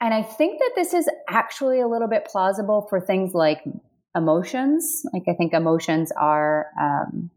[0.00, 3.62] And I think that this is actually a little bit plausible for things like
[4.16, 5.02] emotions.
[5.12, 7.30] Like I think emotions are, um,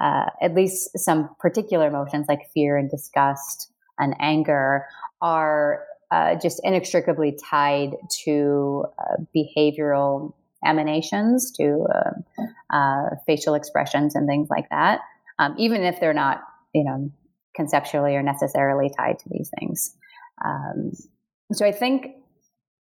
[0.00, 4.86] uh, at least some particular emotions like fear and disgust and anger
[5.20, 14.26] are uh, just inextricably tied to uh, behavioral emanations, to uh, uh, facial expressions and
[14.26, 15.00] things like that,
[15.38, 16.42] um, even if they're not,
[16.74, 17.10] you know,
[17.54, 19.94] conceptually or necessarily tied to these things.
[20.44, 20.92] Um,
[21.52, 22.14] so I think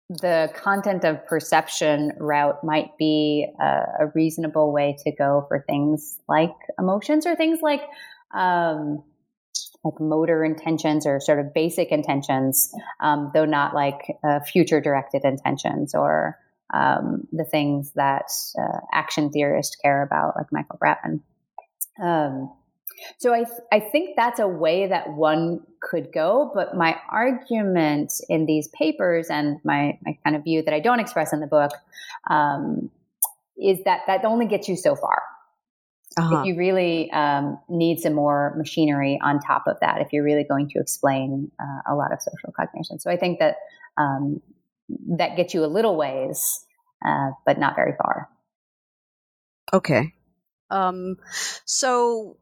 [0.09, 3.65] the content of perception route might be a,
[4.01, 7.83] a, reasonable way to go for things like emotions or things like
[8.35, 9.05] um,
[9.85, 15.25] like motor intentions or sort of basic intentions, um, though not like uh, future directed
[15.25, 16.39] intentions or
[16.75, 18.27] um, the things that
[18.59, 21.21] uh, action theorists care about, like Michael Bratman.
[22.01, 22.53] Um,
[23.19, 26.51] so I, th- I think that's a way that one could go.
[26.55, 31.01] But my argument in these papers and my, my kind of view that I don't
[31.01, 31.73] express in the book
[32.29, 32.91] um,
[33.59, 35.23] is that that only gets you so far.
[36.19, 36.41] Uh-huh.
[36.41, 40.45] If you really um, need some more machinery on top of that, if you're really
[40.45, 42.99] going to explain uh, a lot of social cognition.
[42.99, 43.57] So I think that
[43.97, 44.41] um,
[45.17, 46.65] that gets you a little ways,
[47.07, 48.29] uh, but not very far.
[49.73, 50.13] Okay.
[50.71, 51.17] Um,
[51.65, 52.39] so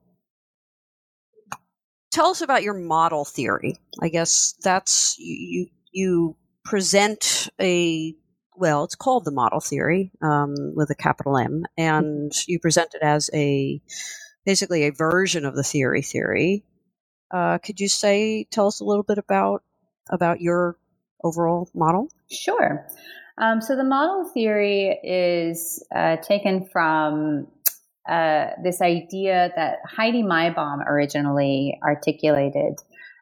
[2.11, 3.77] tell us about your model theory.
[4.01, 5.69] I guess that's you.
[5.93, 8.15] You present a
[8.59, 13.03] well, it's called the model theory um, with a capital M, and you present it
[13.03, 13.81] as a
[14.45, 16.65] basically a version of the theory theory.
[17.31, 19.63] Uh, could you say tell us a little bit about
[20.11, 20.77] about your
[21.23, 22.09] overall model?
[22.31, 22.87] Sure.
[23.37, 27.47] Um, so the model theory is uh, taken from
[28.09, 32.75] uh, this idea that Heidi Maibom originally articulated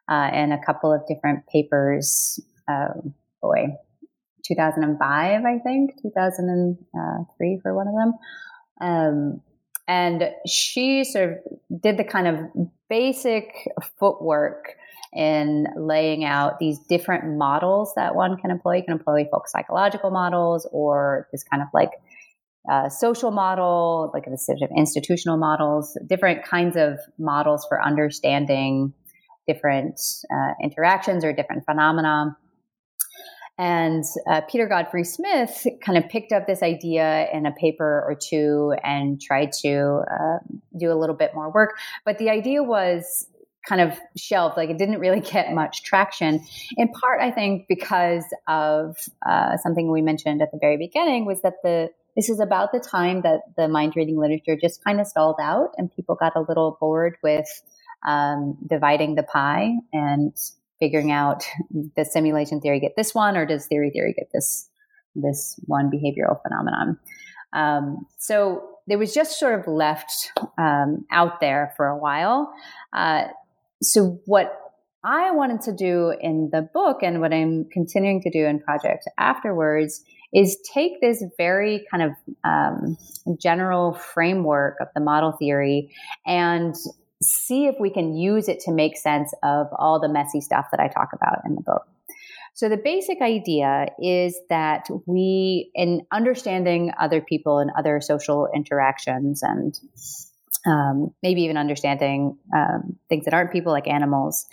[0.09, 2.39] uh, in a couple of different papers.
[2.67, 3.75] Um, boy,
[4.47, 8.13] 2005, I think, 2003 for one of them.
[8.79, 9.41] Um,
[9.87, 12.39] and she sort of did the kind of
[12.89, 13.53] basic
[13.99, 14.75] footwork
[15.13, 18.77] in laying out these different models that one can employ.
[18.77, 21.91] You can employ folk psychological models or this kind of like
[22.69, 28.93] uh, social model, like a sort of institutional models, different kinds of models for understanding
[29.47, 32.37] different uh, interactions or different phenomena.
[33.57, 38.15] And uh, Peter Godfrey Smith kind of picked up this idea in a paper or
[38.15, 40.37] two and tried to uh,
[40.77, 41.77] do a little bit more work.
[42.05, 43.27] But the idea was
[43.67, 46.45] kind of shelved, like it didn't really get much traction.
[46.77, 48.95] In part, I think, because of
[49.27, 52.79] uh, something we mentioned at the very beginning was that the this is about the
[52.79, 56.41] time that the mind reading literature just kind of stalled out and people got a
[56.41, 57.45] little bored with
[58.07, 60.33] um, dividing the pie and
[60.79, 61.43] figuring out
[61.95, 64.69] does simulation theory get this one or does theory theory get this
[65.15, 66.99] this one behavioral phenomenon?
[67.53, 72.53] Um, so it was just sort of left um, out there for a while.
[72.93, 73.25] Uh,
[73.81, 74.59] so what
[75.03, 79.05] i wanted to do in the book and what i'm continuing to do in projects
[79.17, 80.03] afterwards
[80.33, 82.11] is take this very kind of
[82.43, 82.97] um,
[83.39, 85.93] general framework of the model theory
[86.25, 86.75] and
[87.21, 90.79] see if we can use it to make sense of all the messy stuff that
[90.79, 91.83] I talk about in the book.
[92.53, 99.43] So the basic idea is that we, in understanding other people and other social interactions
[99.43, 99.79] and
[100.65, 104.47] um, maybe even understanding um, things that aren't people like animals,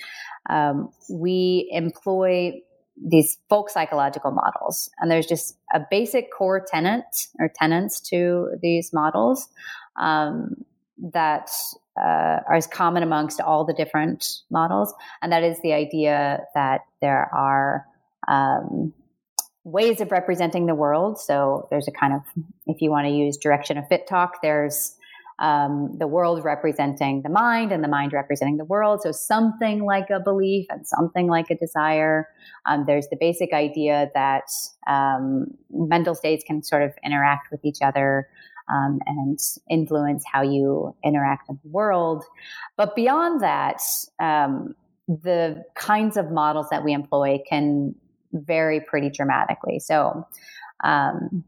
[0.51, 2.61] um, we employ
[2.97, 4.91] these folk psychological models.
[4.99, 7.05] And there's just a basic core tenet
[7.39, 9.49] or tenants to these models
[9.99, 10.65] um,
[11.13, 11.49] that
[11.99, 14.93] uh, are as common amongst all the different models,
[15.23, 17.87] and that is the idea that there are
[18.29, 18.93] um,
[19.65, 21.19] ways of representing the world.
[21.19, 22.23] So there's a kind of,
[22.67, 24.97] if you want to use direction of fit talk, there's
[25.41, 29.01] um, the world representing the mind and the mind representing the world.
[29.03, 32.29] So something like a belief and something like a desire.
[32.67, 34.45] Um, there's the basic idea that
[34.87, 38.29] um, mental states can sort of interact with each other
[38.73, 39.39] um, and
[39.71, 42.25] influence how you interact in the world.
[42.77, 43.81] But beyond that,
[44.21, 44.75] um,
[45.07, 47.95] the kinds of models that we employ can
[48.33, 49.79] vary pretty dramatically.
[49.79, 50.27] So,
[50.83, 51.45] um,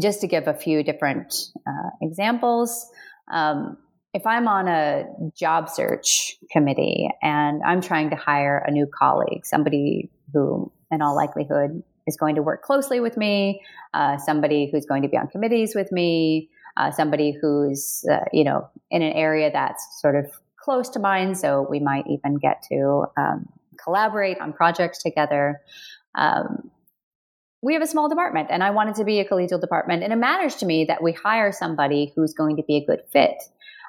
[0.00, 1.34] just to give a few different
[1.66, 2.86] uh, examples,
[3.32, 3.78] um,
[4.12, 5.04] if I'm on a
[5.36, 11.16] job search committee and I'm trying to hire a new colleague, somebody who, in all
[11.16, 13.60] likelihood, is going to work closely with me,
[13.92, 18.44] uh, somebody who's going to be on committees with me, uh, somebody who's uh, you
[18.44, 20.26] know in an area that's sort of
[20.56, 23.46] close to mine, so we might even get to um,
[23.82, 25.60] collaborate on projects together.
[26.14, 26.70] Um,
[27.62, 30.16] we have a small department, and I wanted to be a collegial department, and it
[30.16, 33.42] matters to me that we hire somebody who's going to be a good fit.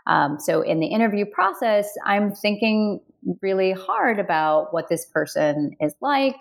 [0.08, 3.02] Um, so in the interview process, I'm thinking
[3.42, 6.40] really hard about what this person is like,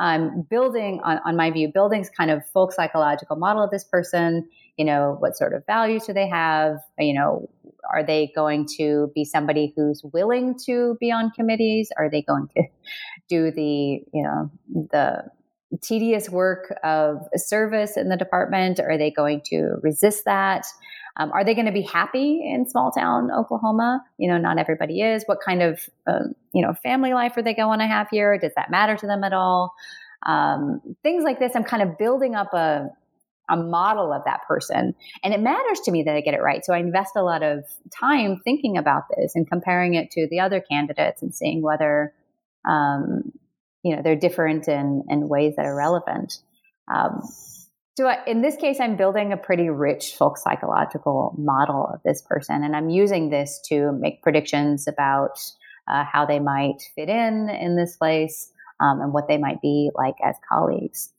[0.00, 4.48] um, building on, on my view, building kind of folk psychological model of this person.
[4.78, 6.78] You know, what sort of values do they have?
[6.98, 7.50] You know,
[7.92, 11.90] are they going to be somebody who's willing to be on committees?
[11.98, 12.62] Are they going to
[13.28, 13.62] do the,
[14.12, 14.50] you know,
[14.90, 15.24] the
[15.82, 18.80] tedious work of service in the department?
[18.80, 20.64] Are they going to resist that?
[21.20, 24.02] Um, are they going to be happy in small town Oklahoma?
[24.16, 25.22] You know, not everybody is.
[25.26, 28.38] What kind of, um, you know, family life are they going to have here?
[28.38, 29.74] Does that matter to them at all?
[30.26, 31.52] Um, things like this.
[31.54, 32.88] I'm kind of building up a,
[33.50, 34.94] a model of that person.
[35.22, 36.64] And it matters to me that I get it right.
[36.64, 37.64] So I invest a lot of
[37.94, 42.14] time thinking about this and comparing it to the other candidates and seeing whether,
[42.66, 43.30] um,
[43.82, 46.38] you know, they're different in, in ways that are relevant.
[48.00, 52.64] So in this case, I'm building a pretty rich folk psychological model of this person,
[52.64, 55.38] and I'm using this to make predictions about
[55.86, 59.90] uh, how they might fit in in this place um, and what they might be
[59.94, 61.12] like as colleagues.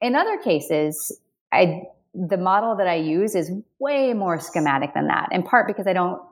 [0.00, 1.18] In other cases,
[1.50, 1.82] I,
[2.14, 3.50] the model that I use is
[3.80, 6.22] way more schematic than that, in part because I don't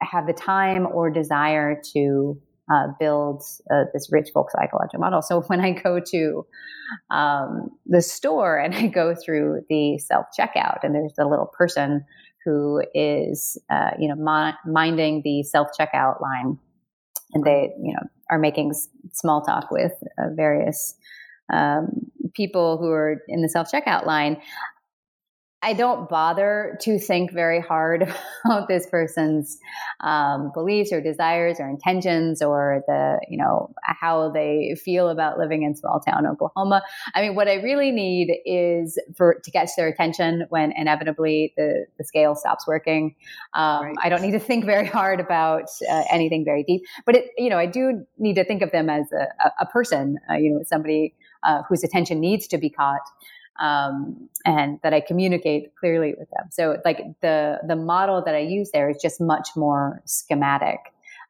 [0.00, 2.40] have the time or desire to
[2.70, 5.22] uh, build uh, this rich folk psychological model.
[5.22, 6.46] So when I go to
[7.10, 12.04] um, the store and I go through the self checkout, and there's a little person
[12.44, 16.58] who is, uh, you know, minding the self checkout line,
[17.32, 18.72] and they, you know, are making
[19.12, 20.94] small talk with uh, various
[21.52, 21.88] um,
[22.34, 24.40] people who are in the self checkout line.
[25.62, 28.02] I don't bother to think very hard
[28.44, 29.58] about this person's
[30.00, 35.62] um, beliefs or desires or intentions or the, you know, how they feel about living
[35.62, 36.82] in small town Oklahoma.
[37.14, 41.84] I mean, what I really need is for to catch their attention when inevitably the,
[41.98, 43.14] the scale stops working.
[43.52, 43.96] Um, right.
[44.02, 47.50] I don't need to think very hard about uh, anything very deep, but it, you
[47.50, 50.62] know, I do need to think of them as a, a person, uh, you know,
[50.66, 53.02] somebody uh, whose attention needs to be caught.
[53.60, 56.46] Um, and that I communicate clearly with them.
[56.50, 60.78] So like the the model that I use there is just much more schematic.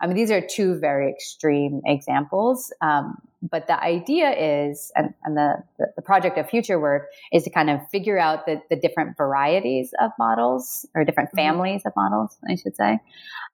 [0.01, 5.37] I mean, these are two very extreme examples, um, but the idea is, and, and
[5.37, 5.63] the,
[5.97, 9.93] the project of future work is to kind of figure out the, the different varieties
[10.01, 11.39] of models or different mm-hmm.
[11.39, 12.99] families of models, I should say,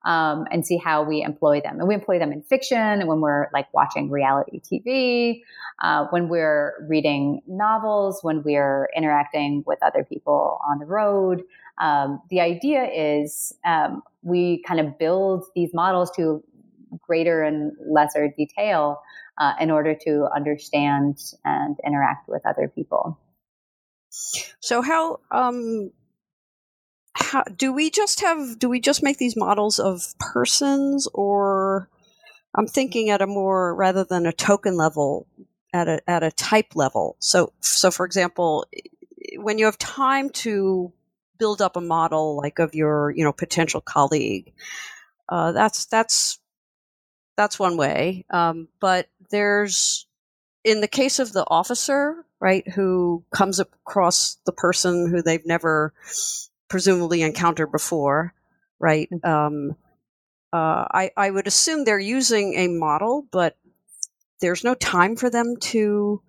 [0.05, 1.79] um, and see how we employ them.
[1.79, 5.43] And we employ them in fiction when we're like watching reality TV,
[5.83, 11.43] uh, when we're reading novels, when we're interacting with other people on the road.
[11.81, 16.43] Um, the idea is um, we kind of build these models to
[17.03, 19.01] greater and lesser detail
[19.39, 23.19] uh, in order to understand and interact with other people.
[24.61, 25.91] So how um,
[27.15, 31.91] how do we just have do we just make these models of persons or
[32.55, 35.27] I'm thinking at a more rather than a token level
[35.73, 37.17] at a at a type level.
[37.19, 38.67] So so for example,
[39.37, 40.93] when you have time to
[41.39, 44.53] build up a model like of your you know potential colleague,
[45.29, 46.39] uh, that's that's
[47.37, 48.25] that's one way.
[48.31, 50.07] Um, but there's
[50.65, 55.93] in the case of the officer, right, who comes across the person who they've never
[56.69, 58.35] presumably encountered before,
[58.79, 59.09] right?
[59.11, 59.31] Mm-hmm.
[59.31, 59.77] Um,
[60.53, 63.57] uh, I, I would assume they're using a model, but
[64.41, 66.23] there's no time for them to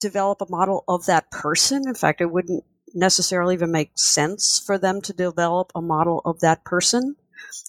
[0.00, 1.86] develop a model of that person.
[1.86, 2.64] In fact, it wouldn't
[2.94, 7.16] necessarily even make sense for them to develop a model of that person.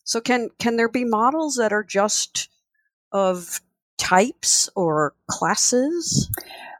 [0.04, 2.50] So can can there be models that are just
[3.12, 3.62] of
[3.98, 6.30] types or classes?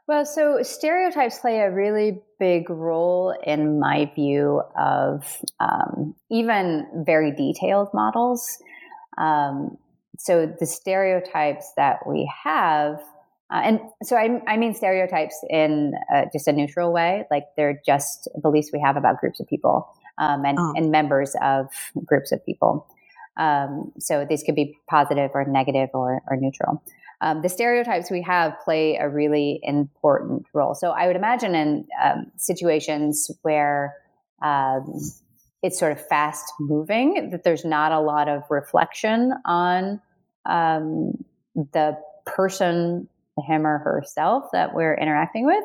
[0.08, 7.30] Well, so stereotypes play a really big role in my view of um, even very
[7.30, 8.58] detailed models.
[9.16, 9.78] Um,
[10.18, 13.00] so the stereotypes that we have,
[13.52, 17.80] uh, and so I, I, mean stereotypes in uh, just a neutral way, like they're
[17.84, 19.88] just beliefs we have about groups of people
[20.18, 20.72] um, and, oh.
[20.74, 21.66] and members of
[22.04, 22.86] groups of people.
[23.36, 26.82] Um, so these could be positive or negative or, or neutral.
[27.20, 30.74] Um, the stereotypes we have play a really important role.
[30.74, 33.94] So I would imagine in um, situations where
[34.42, 35.00] um,
[35.62, 40.00] it's sort of fast moving, that there's not a lot of reflection on
[40.46, 41.24] um,
[41.54, 41.96] the
[42.26, 43.08] person,
[43.46, 45.64] him or herself that we're interacting with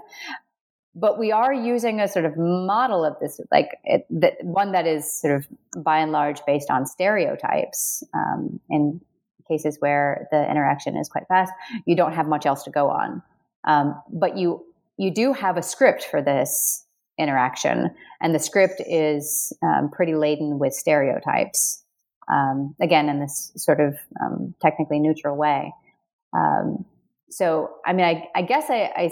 [0.99, 4.87] but we are using a sort of model of this, like it, that one that
[4.87, 5.47] is sort of
[5.83, 8.03] by and large based on stereotypes.
[8.15, 8.99] Um, in
[9.47, 11.53] cases where the interaction is quite fast,
[11.85, 13.21] you don't have much else to go on,
[13.65, 14.65] um, but you
[14.97, 16.83] you do have a script for this
[17.19, 21.83] interaction, and the script is um, pretty laden with stereotypes.
[22.29, 25.71] Um, again, in this sort of um, technically neutral way.
[27.29, 29.11] So, I mean, I, I guess I, I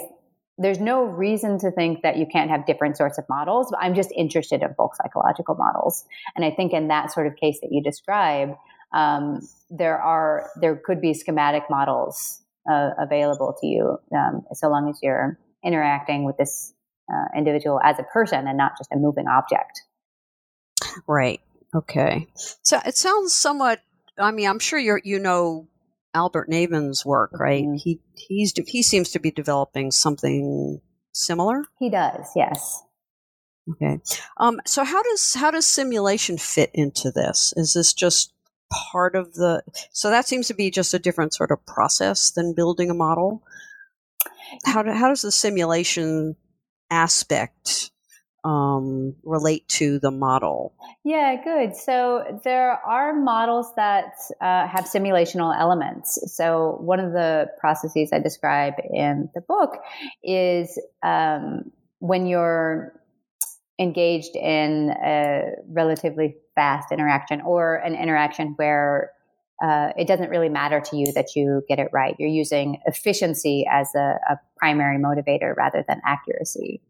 [0.58, 3.94] there's no reason to think that you can't have different sorts of models, but I'm
[3.94, 6.04] just interested in folk psychological models.
[6.34, 8.56] And I think in that sort of case that you describe,
[8.92, 12.40] um, there are there could be schematic models
[12.70, 16.72] uh, available to you um, so long as you're interacting with this
[17.12, 19.82] uh, individual as a person and not just a moving object.
[21.06, 21.40] Right.
[21.74, 22.28] Okay.
[22.62, 23.80] So it sounds somewhat.
[24.18, 25.68] I mean, I'm sure you you know
[26.14, 27.64] Albert Newen's work, right?
[27.64, 27.76] Mm-hmm.
[27.76, 30.80] He he's he seems to be developing something
[31.12, 31.64] similar.
[31.78, 32.82] He does, yes.
[33.70, 33.98] Okay.
[34.36, 37.52] Um, so how does how does simulation fit into this?
[37.56, 38.32] Is this just
[38.72, 39.62] part of the?
[39.92, 43.42] So that seems to be just a different sort of process than building a model.
[44.64, 46.36] How do, how does the simulation
[46.90, 47.90] aspect
[48.46, 50.72] um, relate to the model?
[51.04, 51.74] Yeah, good.
[51.76, 56.32] So there are models that uh, have simulational elements.
[56.32, 59.72] So one of the processes I describe in the book
[60.22, 62.92] is um, when you're
[63.80, 69.10] engaged in a relatively fast interaction or an interaction where
[69.60, 72.14] uh, it doesn't really matter to you that you get it right.
[72.18, 76.80] You're using efficiency as a, a primary motivator rather than accuracy.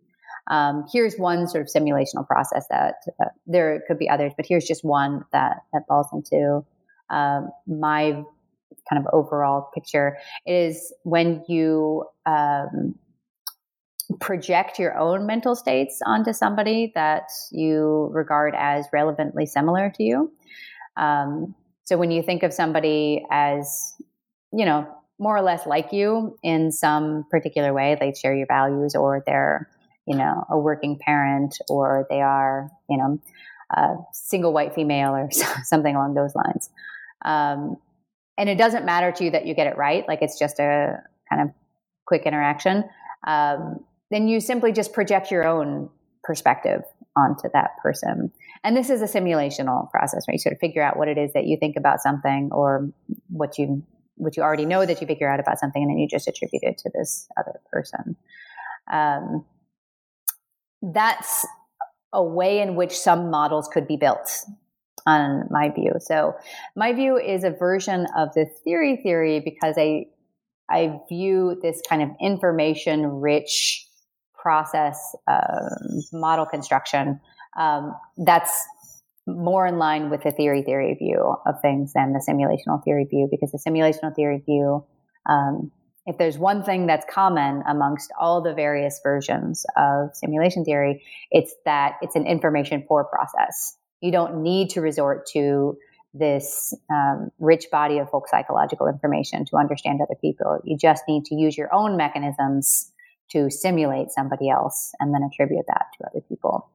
[0.49, 4.65] Um, here's one sort of simulational process that uh, there could be others, but here's
[4.65, 6.65] just one that that falls into
[7.11, 8.23] um, my
[8.89, 12.95] kind of overall picture is when you um,
[14.21, 20.33] project your own mental states onto somebody that you regard as relevantly similar to you.
[20.97, 23.95] Um, so when you think of somebody as,
[24.53, 24.87] you know,
[25.19, 29.69] more or less like you in some particular way, they share your values or they're
[30.07, 33.21] you know, a working parent or they are, you know,
[33.71, 35.29] a single white female or
[35.65, 36.71] something along those lines.
[37.25, 37.77] Um,
[38.39, 40.07] and it doesn't matter to you that you get it right.
[40.07, 41.49] Like it's just a kind of
[42.07, 42.85] quick interaction.
[43.27, 43.81] Um,
[44.11, 45.91] then you simply just project your own
[46.23, 46.83] perspective
[47.17, 48.31] onto that person.
[48.63, 50.35] And this is a simulational process, right?
[50.35, 52.91] You sort of figure out what it is that you think about something or
[53.29, 53.83] what you
[54.19, 56.63] what you already know that you figure out about something, and then you just attribute
[56.63, 58.17] it to this other person.
[58.91, 59.45] Um,
[60.83, 61.47] that's
[62.13, 64.45] a way in which some models could be built
[65.07, 65.93] on my view.
[66.01, 66.35] So
[66.75, 70.07] my view is a version of the theory theory because I
[70.69, 73.87] I view this kind of information rich
[74.35, 74.99] process
[75.29, 77.21] um, model construction
[77.57, 78.65] um, that's
[79.27, 83.29] more in line with the theory theory view of things than the simulational theory view
[83.31, 84.85] because the simulational theory view
[85.29, 85.71] um,
[86.07, 91.55] if there's one thing that's common amongst all the various versions of simulation theory it's
[91.65, 95.77] that it's an information poor process you don't need to resort to
[96.19, 100.59] this um, rich body of folk psychological information to understand other people.
[100.65, 102.91] You just need to use your own mechanisms
[103.31, 106.71] to simulate somebody else and then attribute that to other people.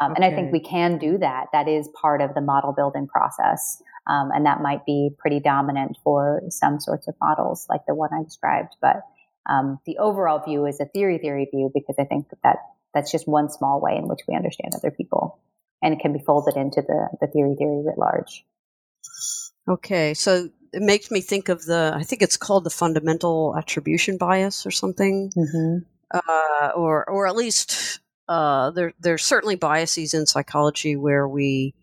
[0.00, 0.22] Um, okay.
[0.22, 1.46] And I think we can do that.
[1.52, 3.82] That is part of the model building process.
[4.08, 8.10] Um, and that might be pretty dominant for some sorts of models like the one
[8.12, 8.76] I described.
[8.80, 9.02] But
[9.50, 12.58] um, the overall view is a theory theory view because I think that
[12.94, 15.38] that's just one small way in which we understand other people.
[15.82, 18.44] And it can be folded into the, the theory theory writ large.
[19.68, 24.16] Okay, so it makes me think of the, I think it's called the fundamental attribution
[24.16, 25.32] bias or something.
[25.36, 25.78] Mm-hmm.
[26.14, 31.74] Uh, or, or at least uh, there, there's certainly biases in psychology where we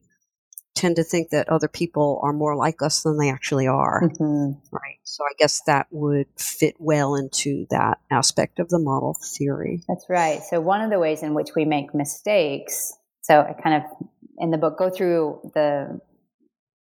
[0.76, 4.02] tend to think that other people are more like us than they actually are.
[4.04, 4.60] Mm-hmm.
[4.72, 4.98] Right.
[5.04, 9.82] So I guess that would fit well into that aspect of the model theory.
[9.88, 10.42] That's right.
[10.42, 14.08] So one of the ways in which we make mistakes, so I kind of
[14.40, 16.00] in the book go through the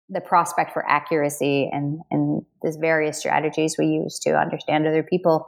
[0.09, 5.47] the prospect for accuracy and and there's various strategies we use to understand other people.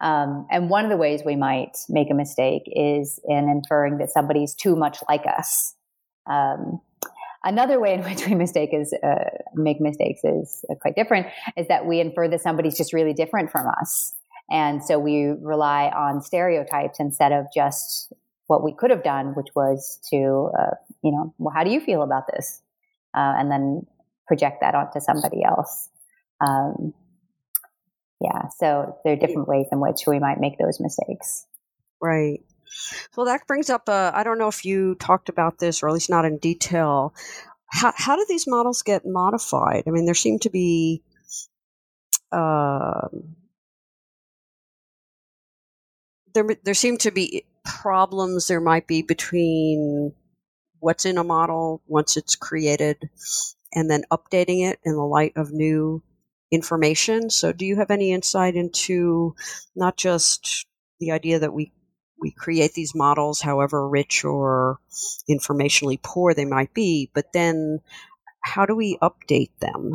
[0.00, 4.10] Um, and one of the ways we might make a mistake is in inferring that
[4.10, 5.74] somebody's too much like us.
[6.26, 6.80] Um,
[7.44, 11.26] another way in which we mistake is uh, make mistakes is uh, quite different.
[11.56, 14.12] Is that we infer that somebody's just really different from us,
[14.50, 18.12] and so we rely on stereotypes instead of just
[18.46, 20.74] what we could have done, which was to, uh,
[21.04, 22.62] you know, well, how do you feel about this?
[23.14, 23.86] uh, and then
[24.26, 25.88] project that onto somebody else.
[26.40, 26.94] Um,
[28.20, 31.46] yeah, so there are different ways in which we might make those mistakes.
[32.00, 32.40] Right.
[33.16, 33.88] Well, that brings up.
[33.88, 37.14] Uh, I don't know if you talked about this, or at least not in detail.
[37.66, 39.84] How how do these models get modified?
[39.86, 41.02] I mean, there seem to be.
[42.32, 43.08] Uh,
[46.34, 50.12] there, there seem to be problems there might be between
[50.78, 53.10] what's in a model once it's created
[53.74, 56.02] and then updating it in the light of new
[56.50, 57.30] information.
[57.30, 59.34] So, do you have any insight into
[59.76, 60.66] not just
[60.98, 61.72] the idea that we
[62.20, 64.78] we create these models, however rich or
[65.28, 67.80] informationally poor they might be, but then
[68.42, 69.94] how do we update them?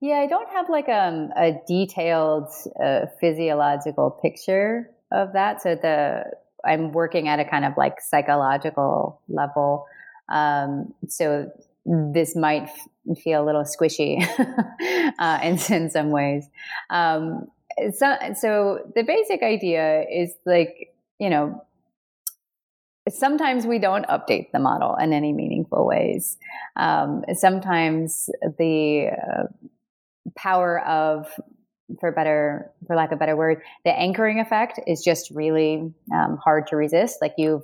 [0.00, 2.48] Yeah, I don't have like um, a detailed
[2.82, 5.62] uh, physiological picture of that.
[5.62, 6.24] So the
[6.64, 9.86] I'm working at a kind of like psychological level.
[10.28, 11.50] Um, so
[11.86, 14.22] this might f- feel a little squishy
[15.18, 16.48] uh, in, in some ways.
[16.90, 17.48] Um,
[17.94, 21.64] so, so the basic idea is like, you know,
[23.08, 26.36] sometimes we don't update the model in any meaningful ways.
[26.76, 29.44] Um, sometimes the uh,
[30.36, 31.28] power of
[32.00, 36.36] for better for lack of a better word the anchoring effect is just really um,
[36.36, 37.62] hard to resist like you've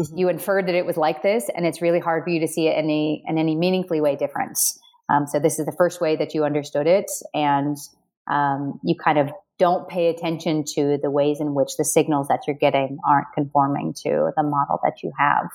[0.00, 0.18] Mm-hmm.
[0.18, 2.68] You inferred that it was like this, and it's really hard for you to see
[2.68, 4.78] it in any in any meaningfully way difference.
[5.08, 7.76] Um, so this is the first way that you understood it, and
[8.30, 9.30] um, you kind of
[9.60, 13.92] don't pay attention to the ways in which the signals that you're getting aren't conforming
[13.92, 15.50] to the model that you have.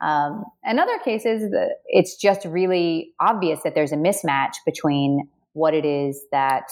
[0.00, 1.52] Um, in other cases,
[1.86, 6.70] it's just really obvious that there's a mismatch between what it is that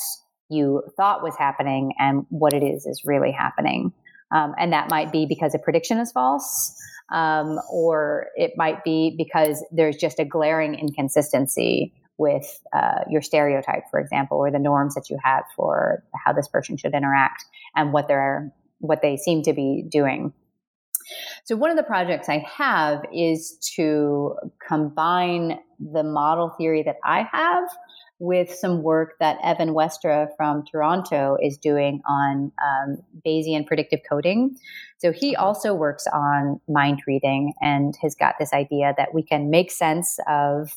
[0.48, 3.92] you thought was happening and what it is is really happening.
[4.30, 6.74] Um, and that might be because a prediction is false,
[7.10, 13.84] um, or it might be because there's just a glaring inconsistency with uh, your stereotype,
[13.90, 17.44] for example, or the norms that you have for how this person should interact
[17.74, 20.32] and what they're what they seem to be doing.
[21.44, 24.34] So one of the projects I have is to
[24.66, 27.64] combine the model theory that I have
[28.18, 34.56] with some work that Evan Westra from Toronto is doing on um, Bayesian predictive coding.
[34.98, 39.50] So he also works on mind reading and has got this idea that we can
[39.50, 40.70] make sense of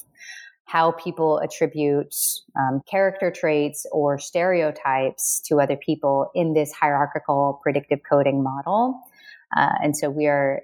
[0.66, 2.16] how people attribute
[2.60, 9.00] um, character traits or stereotypes to other people in this hierarchical predictive coding model.
[9.56, 10.62] Uh, and so we are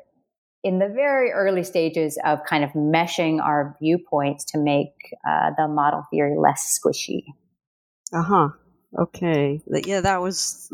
[0.64, 4.94] in the very early stages of kind of meshing our viewpoints to make
[5.28, 7.24] uh, the model theory less squishy.
[8.14, 8.50] Uh huh.
[8.98, 9.62] Okay.
[9.68, 10.72] Yeah, that was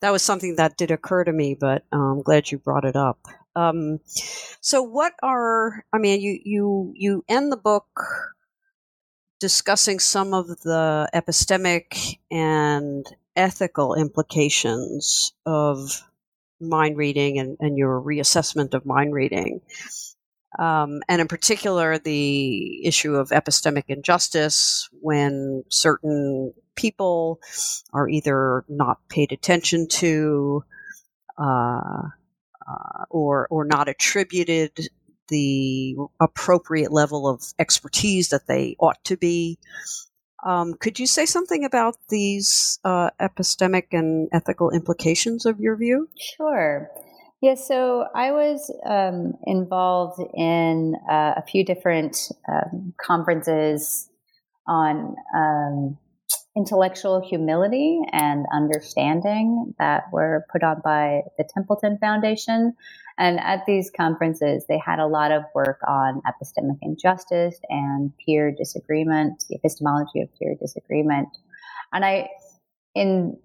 [0.00, 3.18] that was something that did occur to me, but I'm glad you brought it up.
[3.58, 4.00] Um,
[4.60, 5.84] so, what are?
[5.92, 7.86] I mean, you you you end the book
[9.40, 13.06] discussing some of the epistemic and
[13.36, 16.02] ethical implications of
[16.60, 19.60] mind reading and, and your reassessment of mind reading.
[20.58, 27.40] Um, and in particular, the issue of epistemic injustice when certain people
[27.92, 30.64] are either not paid attention to
[31.36, 32.08] uh,
[32.68, 34.72] uh, or, or not attributed
[35.28, 39.58] the appropriate level of expertise that they ought to be.
[40.44, 46.08] Um, could you say something about these uh, epistemic and ethical implications of your view?
[46.36, 46.90] Sure.
[47.40, 52.16] Yeah, so I was um, involved in uh, a few different
[52.48, 54.08] um, conferences
[54.66, 55.98] on um,
[56.58, 62.74] intellectual humility and understanding that were put on by the Templeton Foundation.
[63.16, 68.50] And at these conferences, they had a lot of work on epistemic injustice and peer
[68.50, 71.28] disagreement, the epistemology of peer disagreement.
[71.92, 72.28] And I,
[72.92, 73.38] in,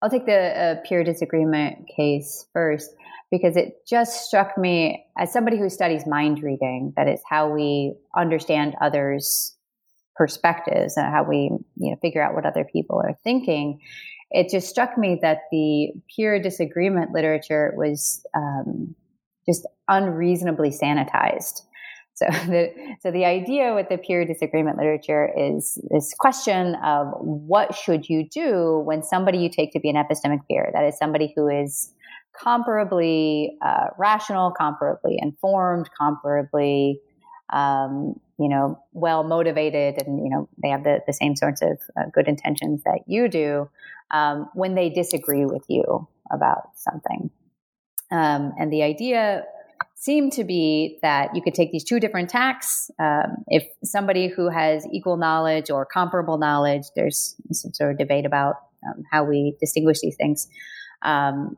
[0.00, 2.94] I'll take the uh, peer disagreement case first
[3.32, 7.94] because it just struck me as somebody who studies mind reading that it's how we
[8.16, 9.57] understand others'
[10.18, 13.80] perspectives and how we, you know, figure out what other people are thinking
[14.30, 18.94] it just struck me that the peer disagreement literature was um,
[19.46, 21.62] just unreasonably sanitized.
[22.14, 27.74] So the, so the idea with the peer disagreement literature is this question of what
[27.74, 31.32] should you do when somebody you take to be an epistemic peer, that is somebody
[31.34, 31.92] who is
[32.44, 36.96] comparably uh, rational, comparably informed, comparably,
[37.52, 41.78] um, you know, well motivated, and you know they have the, the same sorts of
[41.96, 43.68] uh, good intentions that you do
[44.10, 47.30] um, when they disagree with you about something.
[48.10, 49.44] Um, and the idea
[49.94, 52.90] seemed to be that you could take these two different tacks.
[52.98, 58.24] Um, if somebody who has equal knowledge or comparable knowledge, there's some sort of debate
[58.24, 60.46] about um, how we distinguish these things.
[61.02, 61.56] Um,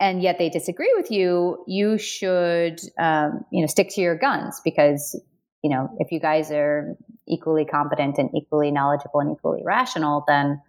[0.00, 4.60] and yet they disagree with you, you should, um, you know, stick to your guns
[4.64, 5.18] because,
[5.62, 6.96] you know, if you guys are
[7.28, 10.60] equally competent and equally knowledgeable and equally rational, then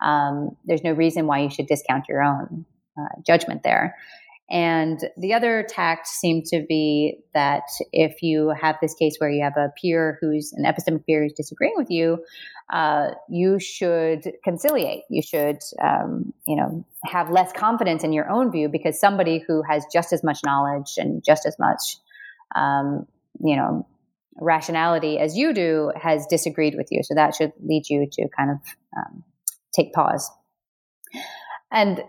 [0.00, 2.64] um, there's no reason why you should discount your own
[2.98, 3.96] uh, judgment there.
[4.48, 9.42] And the other tact seemed to be that if you have this case where you
[9.42, 12.18] have a peer who's an epistemic peer who's disagreeing with you,
[12.72, 15.02] uh, you should conciliate.
[15.10, 19.62] You should, um, you know, have less confidence in your own view because somebody who
[19.68, 21.96] has just as much knowledge and just as much,
[22.54, 23.06] um,
[23.40, 23.86] you know,
[24.40, 27.02] rationality as you do has disagreed with you.
[27.02, 28.56] So that should lead you to kind of
[28.96, 29.24] um,
[29.74, 30.30] take pause.
[31.70, 32.02] And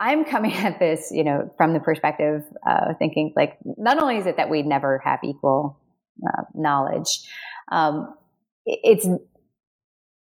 [0.00, 4.26] I'm coming at this, you know, from the perspective of thinking like, not only is
[4.26, 5.78] it that we never have equal
[6.26, 7.20] uh, knowledge,
[7.70, 8.14] um,
[8.66, 9.06] it's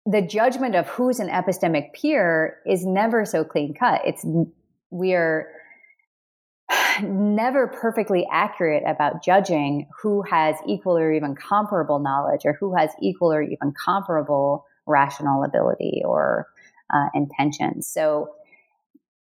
[0.05, 4.03] the judgment of who's an epistemic peer is never so clean cut.
[4.05, 4.25] It's
[4.91, 5.49] we are
[7.03, 12.91] never perfectly accurate about judging who has equal or even comparable knowledge or who has
[13.01, 16.47] equal or even comparable rational ability or
[16.93, 17.89] uh, intentions.
[17.89, 18.31] So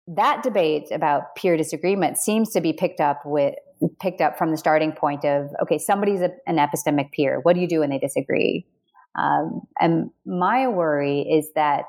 [0.07, 3.55] that debate about peer disagreement seems to be picked up with
[3.99, 7.39] picked up from the starting point of okay, somebody's a, an epistemic peer.
[7.41, 8.65] What do you do when they disagree?
[9.17, 11.85] Um, and my worry is that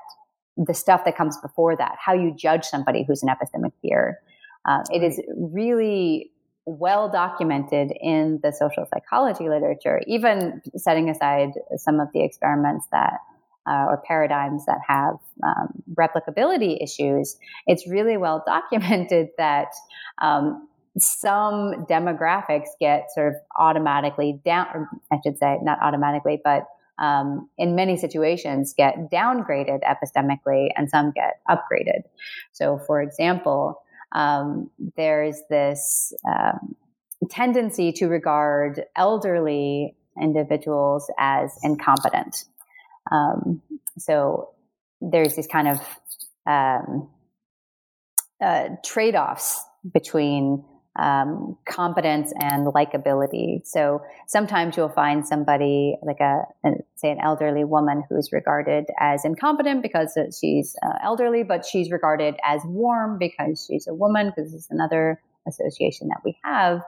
[0.56, 4.18] the stuff that comes before that, how you judge somebody who's an epistemic peer,
[4.64, 6.30] uh, it is really
[6.64, 13.18] well documented in the social psychology literature, even setting aside some of the experiments that
[13.66, 17.36] uh, or paradigms that have um, replicability issues,
[17.66, 19.68] it's really well documented that
[20.20, 26.66] um, some demographics get sort of automatically down, I should say, not automatically, but
[26.98, 32.02] um, in many situations get downgraded epistemically and some get upgraded.
[32.52, 33.81] So, for example,
[34.14, 36.74] um, there's this um,
[37.30, 42.44] tendency to regard elderly individuals as incompetent.
[43.10, 43.62] Um,
[43.98, 44.50] so
[45.00, 45.80] there's these kind of
[46.46, 47.08] um,
[48.42, 50.64] uh, trade offs between
[50.96, 53.66] um, competence and likability.
[53.66, 56.42] So sometimes you'll find somebody like a,
[56.96, 62.34] say an elderly woman who's regarded as incompetent because she's uh, elderly, but she's regarded
[62.44, 66.82] as warm because she's a woman because this is another association that we have.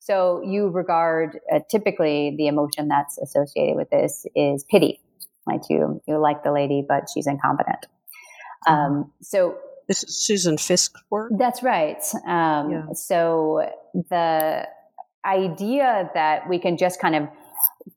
[0.00, 5.00] So you regard uh, typically the emotion that's associated with this is pity.
[5.46, 7.86] Like you, you like the lady, but she's incompetent.
[8.66, 8.72] Mm-hmm.
[8.72, 9.56] Um, so
[9.90, 11.32] this is Susan Fiske's work.
[11.36, 12.00] That's right.
[12.24, 12.82] Um, yeah.
[12.94, 14.68] So the
[15.26, 17.28] idea that we can just kind of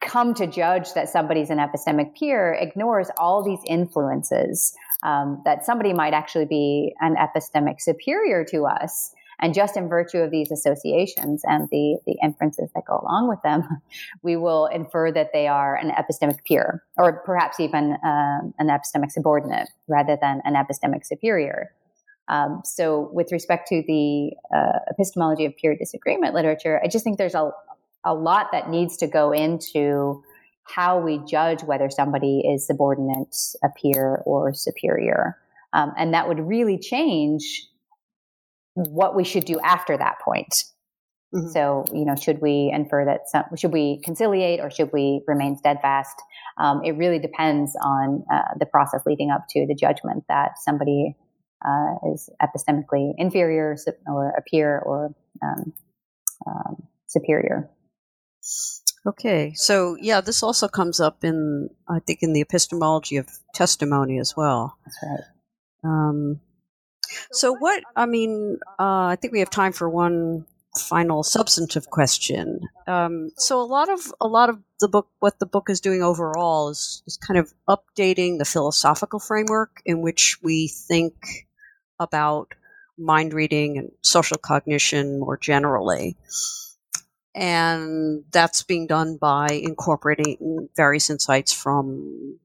[0.02, 5.94] come to judge that somebody's an epistemic peer ignores all these influences um, that somebody
[5.94, 11.41] might actually be an epistemic superior to us and just in virtue of these associations
[11.44, 13.68] and the, the inferences that go along with them,
[14.24, 19.12] we will infer that they are an epistemic peer, or perhaps even um, an epistemic
[19.12, 21.72] subordinate rather than an epistemic superior.
[22.28, 27.17] Um, so, with respect to the uh, epistemology of peer disagreement literature, I just think
[27.17, 27.51] there's a,
[28.05, 30.24] a lot that needs to go into
[30.63, 35.38] how we judge whether somebody is subordinate, a peer, or superior.
[35.74, 37.67] Um, and that would really change
[38.76, 40.63] what we should do after that point.
[41.34, 41.49] Mm-hmm.
[41.49, 45.57] So, you know, should we infer that some, should we conciliate or should we remain
[45.57, 46.15] steadfast?
[46.57, 51.15] Um, it really depends on uh, the process leading up to the judgment that somebody
[52.14, 53.76] is epistemically inferior
[54.07, 55.74] or a peer or um,
[56.47, 57.70] um, superior.
[59.05, 64.20] Okay, so yeah, this also comes up in I think in the epistemology of testimony
[64.20, 64.78] as well.
[64.86, 65.24] That's right.
[65.84, 66.39] Um,
[67.32, 70.45] so, what, I mean, uh, I think we have time for one
[70.78, 72.61] final substantive question.
[72.88, 76.01] Um, so a lot of a lot of the book, what the book is doing
[76.01, 81.47] overall, is, is kind of updating the philosophical framework in which we think
[82.04, 82.54] about
[82.97, 86.16] mind reading and social cognition more generally.
[87.36, 92.38] And that's being done by incorporating various insights from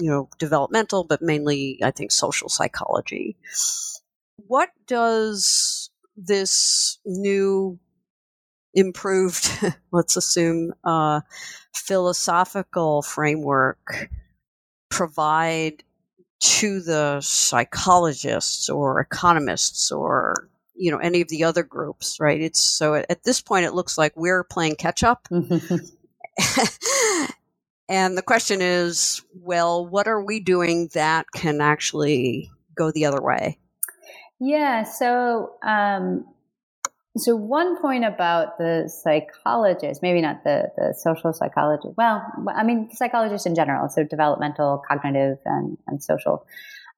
[0.00, 3.36] you know, developmental, but mainly, I think, social psychology.
[4.36, 7.78] What does this new,
[8.74, 9.48] improved,
[9.92, 11.20] let's assume, uh,
[11.74, 14.10] philosophical framework
[14.88, 15.82] provide
[16.42, 22.60] to the psychologists or economists or you know any of the other groups right it's
[22.60, 25.28] so at, this point it looks like we're playing catch up
[27.92, 33.20] And the question is, well, what are we doing that can actually go the other
[33.20, 33.58] way?
[34.40, 34.84] Yeah.
[34.84, 36.24] So, um,
[37.16, 41.94] so one point about the psychologist, maybe not the, the social psychologist.
[41.96, 42.22] Well,
[42.54, 46.46] I mean, psychologists in general, so developmental, cognitive, and, and social,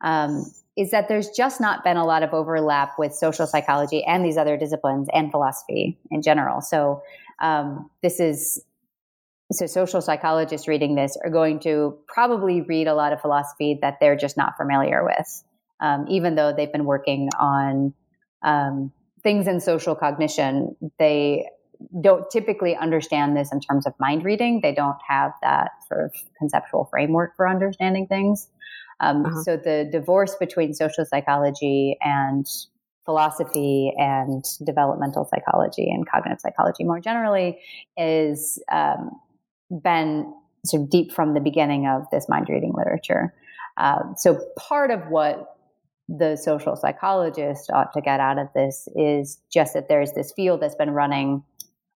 [0.03, 0.45] um,
[0.77, 4.37] is that there's just not been a lot of overlap with social psychology and these
[4.37, 6.61] other disciplines and philosophy in general.
[6.61, 7.03] So,
[7.41, 8.63] um, this is
[9.53, 13.99] so social psychologists reading this are going to probably read a lot of philosophy that
[14.01, 15.45] they're just not familiar with,
[15.81, 17.93] um, even though they've been working on
[18.43, 18.93] um,
[19.25, 20.77] things in social cognition.
[20.99, 21.49] They
[22.01, 24.61] don't typically understand this in terms of mind reading.
[24.63, 28.49] They don't have that sort of conceptual framework for understanding things.
[29.01, 29.43] Um, uh-huh.
[29.43, 32.47] So the divorce between social psychology and
[33.05, 37.59] philosophy and developmental psychology and cognitive psychology more generally
[37.97, 39.11] is um,
[39.83, 40.33] been
[40.65, 43.35] sort of deep from the beginning of this mind reading literature.
[43.77, 45.54] Um, so part of what
[46.09, 50.61] the social psychologist ought to get out of this is just that there's this field
[50.61, 51.43] that's been running,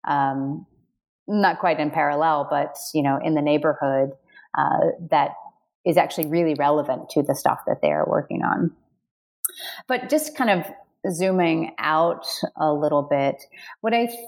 [0.07, 0.65] um,
[1.27, 4.11] not quite in parallel, but you know, in the neighborhood
[4.57, 5.31] uh, that
[5.85, 8.71] is actually really relevant to the stuff that they are working on.
[9.87, 10.65] But just kind of
[11.11, 13.43] zooming out a little bit,
[13.81, 14.19] what I th-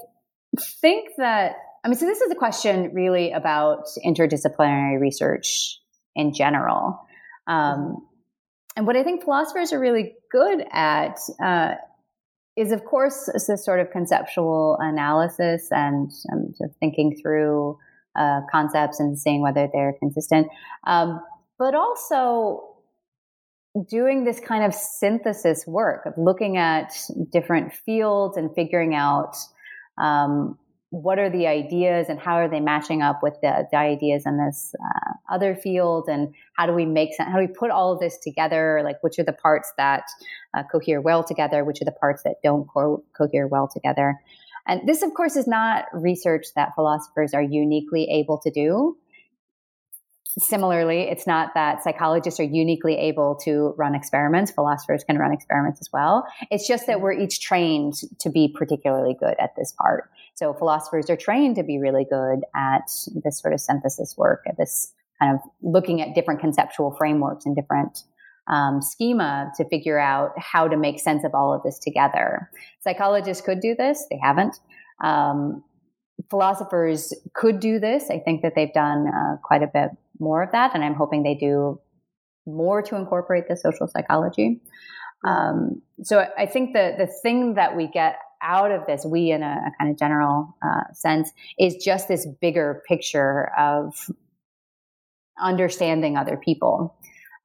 [0.82, 5.80] think that I mean, so this is a question really about interdisciplinary research
[6.16, 7.00] in general.
[7.48, 8.06] Um,
[8.80, 11.74] and what I think philosophers are really good at uh,
[12.56, 17.78] is, of course, this sort of conceptual analysis and um, sort of thinking through
[18.18, 20.48] uh, concepts and seeing whether they're consistent,
[20.88, 21.20] um,
[21.58, 22.78] but also
[23.86, 26.94] doing this kind of synthesis work of looking at
[27.34, 29.36] different fields and figuring out
[30.02, 30.58] um,
[30.92, 34.44] what are the ideas and how are they matching up with the, the ideas in
[34.44, 37.94] this uh, other field and how do we make sense how do we put all
[37.94, 40.04] of this together like which are the parts that
[40.58, 44.16] uh, cohere well together which are the parts that don't co- cohere well together
[44.68, 48.98] and this of course is not research that philosophers are uniquely able to do
[50.38, 54.52] similarly, it's not that psychologists are uniquely able to run experiments.
[54.52, 56.26] Philosophers can run experiments as well.
[56.52, 60.10] It's just that we're each trained to be particularly good at this part.
[60.40, 62.90] So philosophers are trained to be really good at
[63.26, 67.54] this sort of synthesis work, at this kind of looking at different conceptual frameworks and
[67.54, 68.04] different
[68.48, 72.50] um, schema to figure out how to make sense of all of this together.
[72.80, 74.06] Psychologists could do this.
[74.10, 74.62] They haven't.
[75.04, 75.62] Um,
[76.30, 78.10] philosophers could do this.
[78.10, 81.24] I think that they've done uh, quite a bit more of that, and I'm hoping
[81.24, 81.82] they do
[82.48, 84.62] more to incorporate the social psychology.
[85.26, 89.44] Um, so I think the the thing that we get out of this, we in
[89.44, 94.10] a, a kind of general uh, sense, is just this bigger picture of
[95.42, 96.96] understanding other people.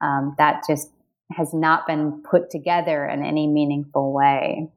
[0.01, 0.91] Um, that just
[1.33, 4.71] has not been put together in any meaningful way.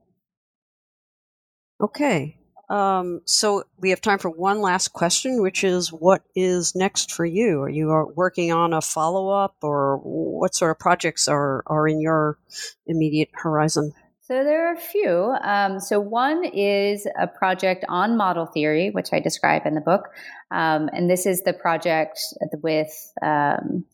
[1.81, 2.37] Okay.
[2.69, 7.25] Um, so we have time for one last question, which is what is next for
[7.25, 7.61] you?
[7.61, 12.01] Are you working on a follow up or what sort of projects are, are in
[12.01, 12.37] your
[12.85, 13.93] immediate horizon?
[14.27, 15.37] So there are a few.
[15.41, 20.09] Um, so one is a project on model theory, which I describe in the book.
[20.51, 22.19] Um, and this is the project
[22.61, 22.89] with
[23.21, 23.85] um,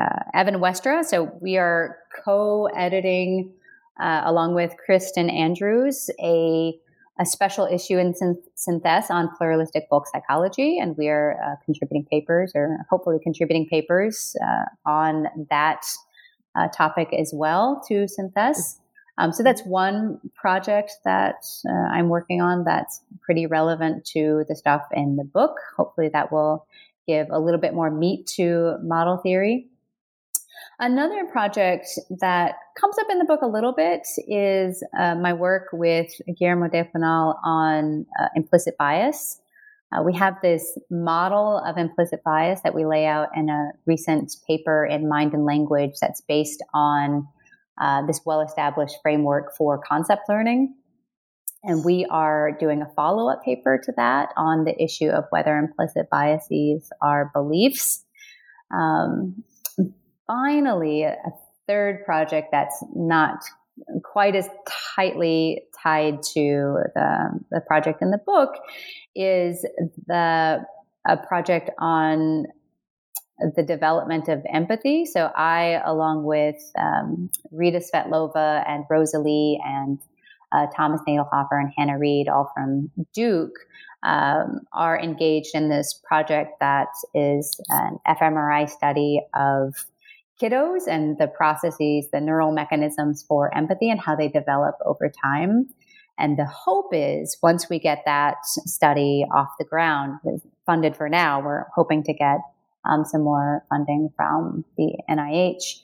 [0.00, 1.04] uh, Evan Westra.
[1.04, 3.52] So we are co-editing
[4.00, 6.78] uh, along with Kristin Andrews a
[7.18, 12.52] a special issue in Synthese on pluralistic folk psychology, and we are uh, contributing papers,
[12.54, 15.82] or hopefully contributing papers uh, on that
[16.54, 18.76] uh, topic as well to Synthese.
[19.18, 21.36] Um, so that's one project that
[21.68, 25.56] uh, I'm working on that's pretty relevant to the stuff in the book.
[25.76, 26.66] Hopefully, that will
[27.06, 29.68] give a little bit more meat to model theory.
[30.78, 31.86] Another project
[32.20, 36.68] that comes up in the book a little bit is uh, my work with Guillermo
[36.68, 39.40] del Pinal on uh, implicit bias.
[39.92, 44.36] Uh, we have this model of implicit bias that we lay out in a recent
[44.46, 47.26] paper in Mind and Language that's based on
[47.80, 50.74] uh, this well established framework for concept learning.
[51.62, 55.56] And we are doing a follow up paper to that on the issue of whether
[55.56, 58.04] implicit biases are beliefs.
[58.72, 59.42] Um,
[60.26, 61.16] finally, a
[61.66, 63.40] third project that's not
[64.04, 64.48] quite as
[64.94, 68.54] tightly tied to the, the project in the book
[69.14, 69.66] is
[70.06, 70.64] the
[71.08, 72.46] a project on
[73.38, 75.04] the development of empathy.
[75.04, 79.98] So I, along with um, Rita Svetlova and Rosalie and
[80.52, 83.58] uh, Thomas Nadelhoffer and Hannah Reed, all from Duke,
[84.02, 89.74] um, are engaged in this project that is an fMRI study of
[90.40, 95.66] kiddos and the processes, the neural mechanisms for empathy and how they develop over time.
[96.18, 100.20] And the hope is once we get that study off the ground,
[100.64, 102.40] funded for now, we're hoping to get
[102.88, 105.80] um, some more funding from the NIH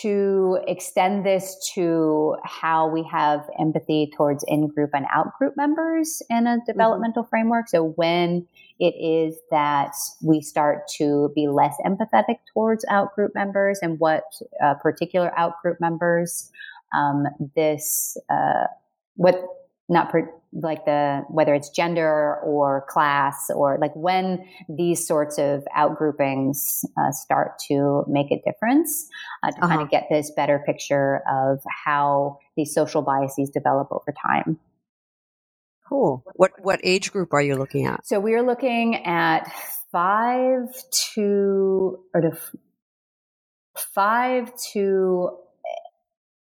[0.00, 6.22] to extend this to how we have empathy towards in group and out group members
[6.30, 6.60] in a mm-hmm.
[6.66, 7.30] developmental mm-hmm.
[7.30, 7.68] framework.
[7.68, 8.46] So when
[8.78, 14.24] it is that we start to be less empathetic towards out group members and what
[14.64, 16.50] uh, particular out group members
[16.94, 17.24] um,
[17.54, 18.66] this uh,
[19.16, 19.44] what
[19.92, 25.64] not per, like the whether it's gender or class or like when these sorts of
[25.76, 29.08] outgroupings uh, start to make a difference
[29.42, 29.68] uh, to uh-huh.
[29.68, 34.58] kind of get this better picture of how these social biases develop over time.
[35.88, 36.24] Cool.
[36.34, 38.06] What what age group are you looking at?
[38.06, 39.50] So we are looking at
[39.90, 40.68] five
[41.14, 42.38] to or to
[43.76, 45.36] five to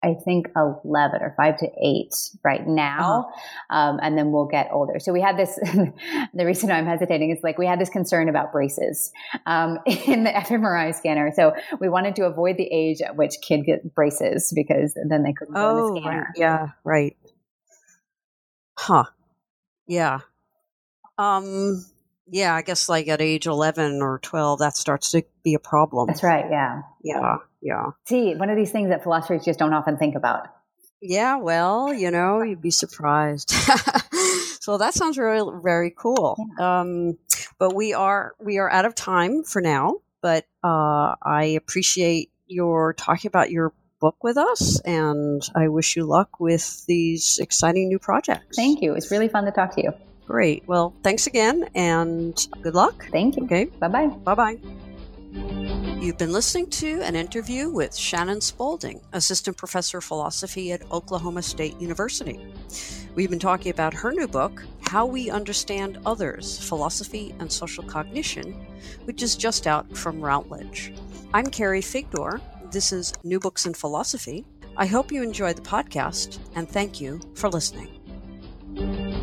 [0.05, 3.29] I think 11 or 5 to 8 right now.
[3.29, 3.77] Uh-huh.
[3.77, 4.99] Um, and then we'll get older.
[4.99, 5.55] So we had this,
[6.35, 9.13] the reason I'm hesitating is like we had this concern about braces
[9.47, 11.33] um, in the fMRI scanner.
[11.35, 15.33] So we wanted to avoid the age at which kids get braces because then they
[15.33, 16.21] couldn't oh, go in the scanner.
[16.21, 16.27] Right.
[16.37, 17.17] Yeah, right.
[18.77, 19.05] Huh.
[19.87, 20.21] Yeah.
[21.19, 21.85] Um,
[22.27, 26.07] yeah, I guess like at age 11 or 12, that starts to be a problem.
[26.09, 26.47] That's right.
[26.51, 26.83] Yeah.
[27.05, 27.37] Yeah.
[27.63, 27.91] Yeah.
[28.07, 30.49] See, one of these things that philosophers just don't often think about.
[31.01, 31.37] Yeah.
[31.37, 33.51] Well, you know, you'd be surprised.
[34.61, 36.37] so that sounds really, very cool.
[36.59, 36.81] Yeah.
[36.81, 37.19] Um,
[37.59, 42.93] but we are, we are out of time for now, but, uh, I appreciate your
[42.93, 48.01] talking about your book with us and I wish you luck with these exciting new
[48.01, 48.57] projects.
[48.57, 48.95] Thank you.
[48.95, 49.93] It's really fun to talk to you.
[50.27, 50.65] Great.
[50.67, 53.07] Well, thanks again and good luck.
[53.13, 53.45] Thank you.
[53.45, 53.67] Okay.
[53.67, 54.09] Bye bye.
[54.09, 55.69] Bye bye.
[56.03, 61.43] You've been listening to an interview with Shannon Spaulding, Assistant Professor of Philosophy at Oklahoma
[61.43, 62.41] State University.
[63.15, 68.53] We've been talking about her new book, How We Understand Others Philosophy and Social Cognition,
[69.05, 70.93] which is just out from Routledge.
[71.33, 72.41] I'm Carrie Figdor.
[72.73, 74.45] This is New Books in Philosophy.
[74.77, 79.22] I hope you enjoy the podcast, and thank you for listening.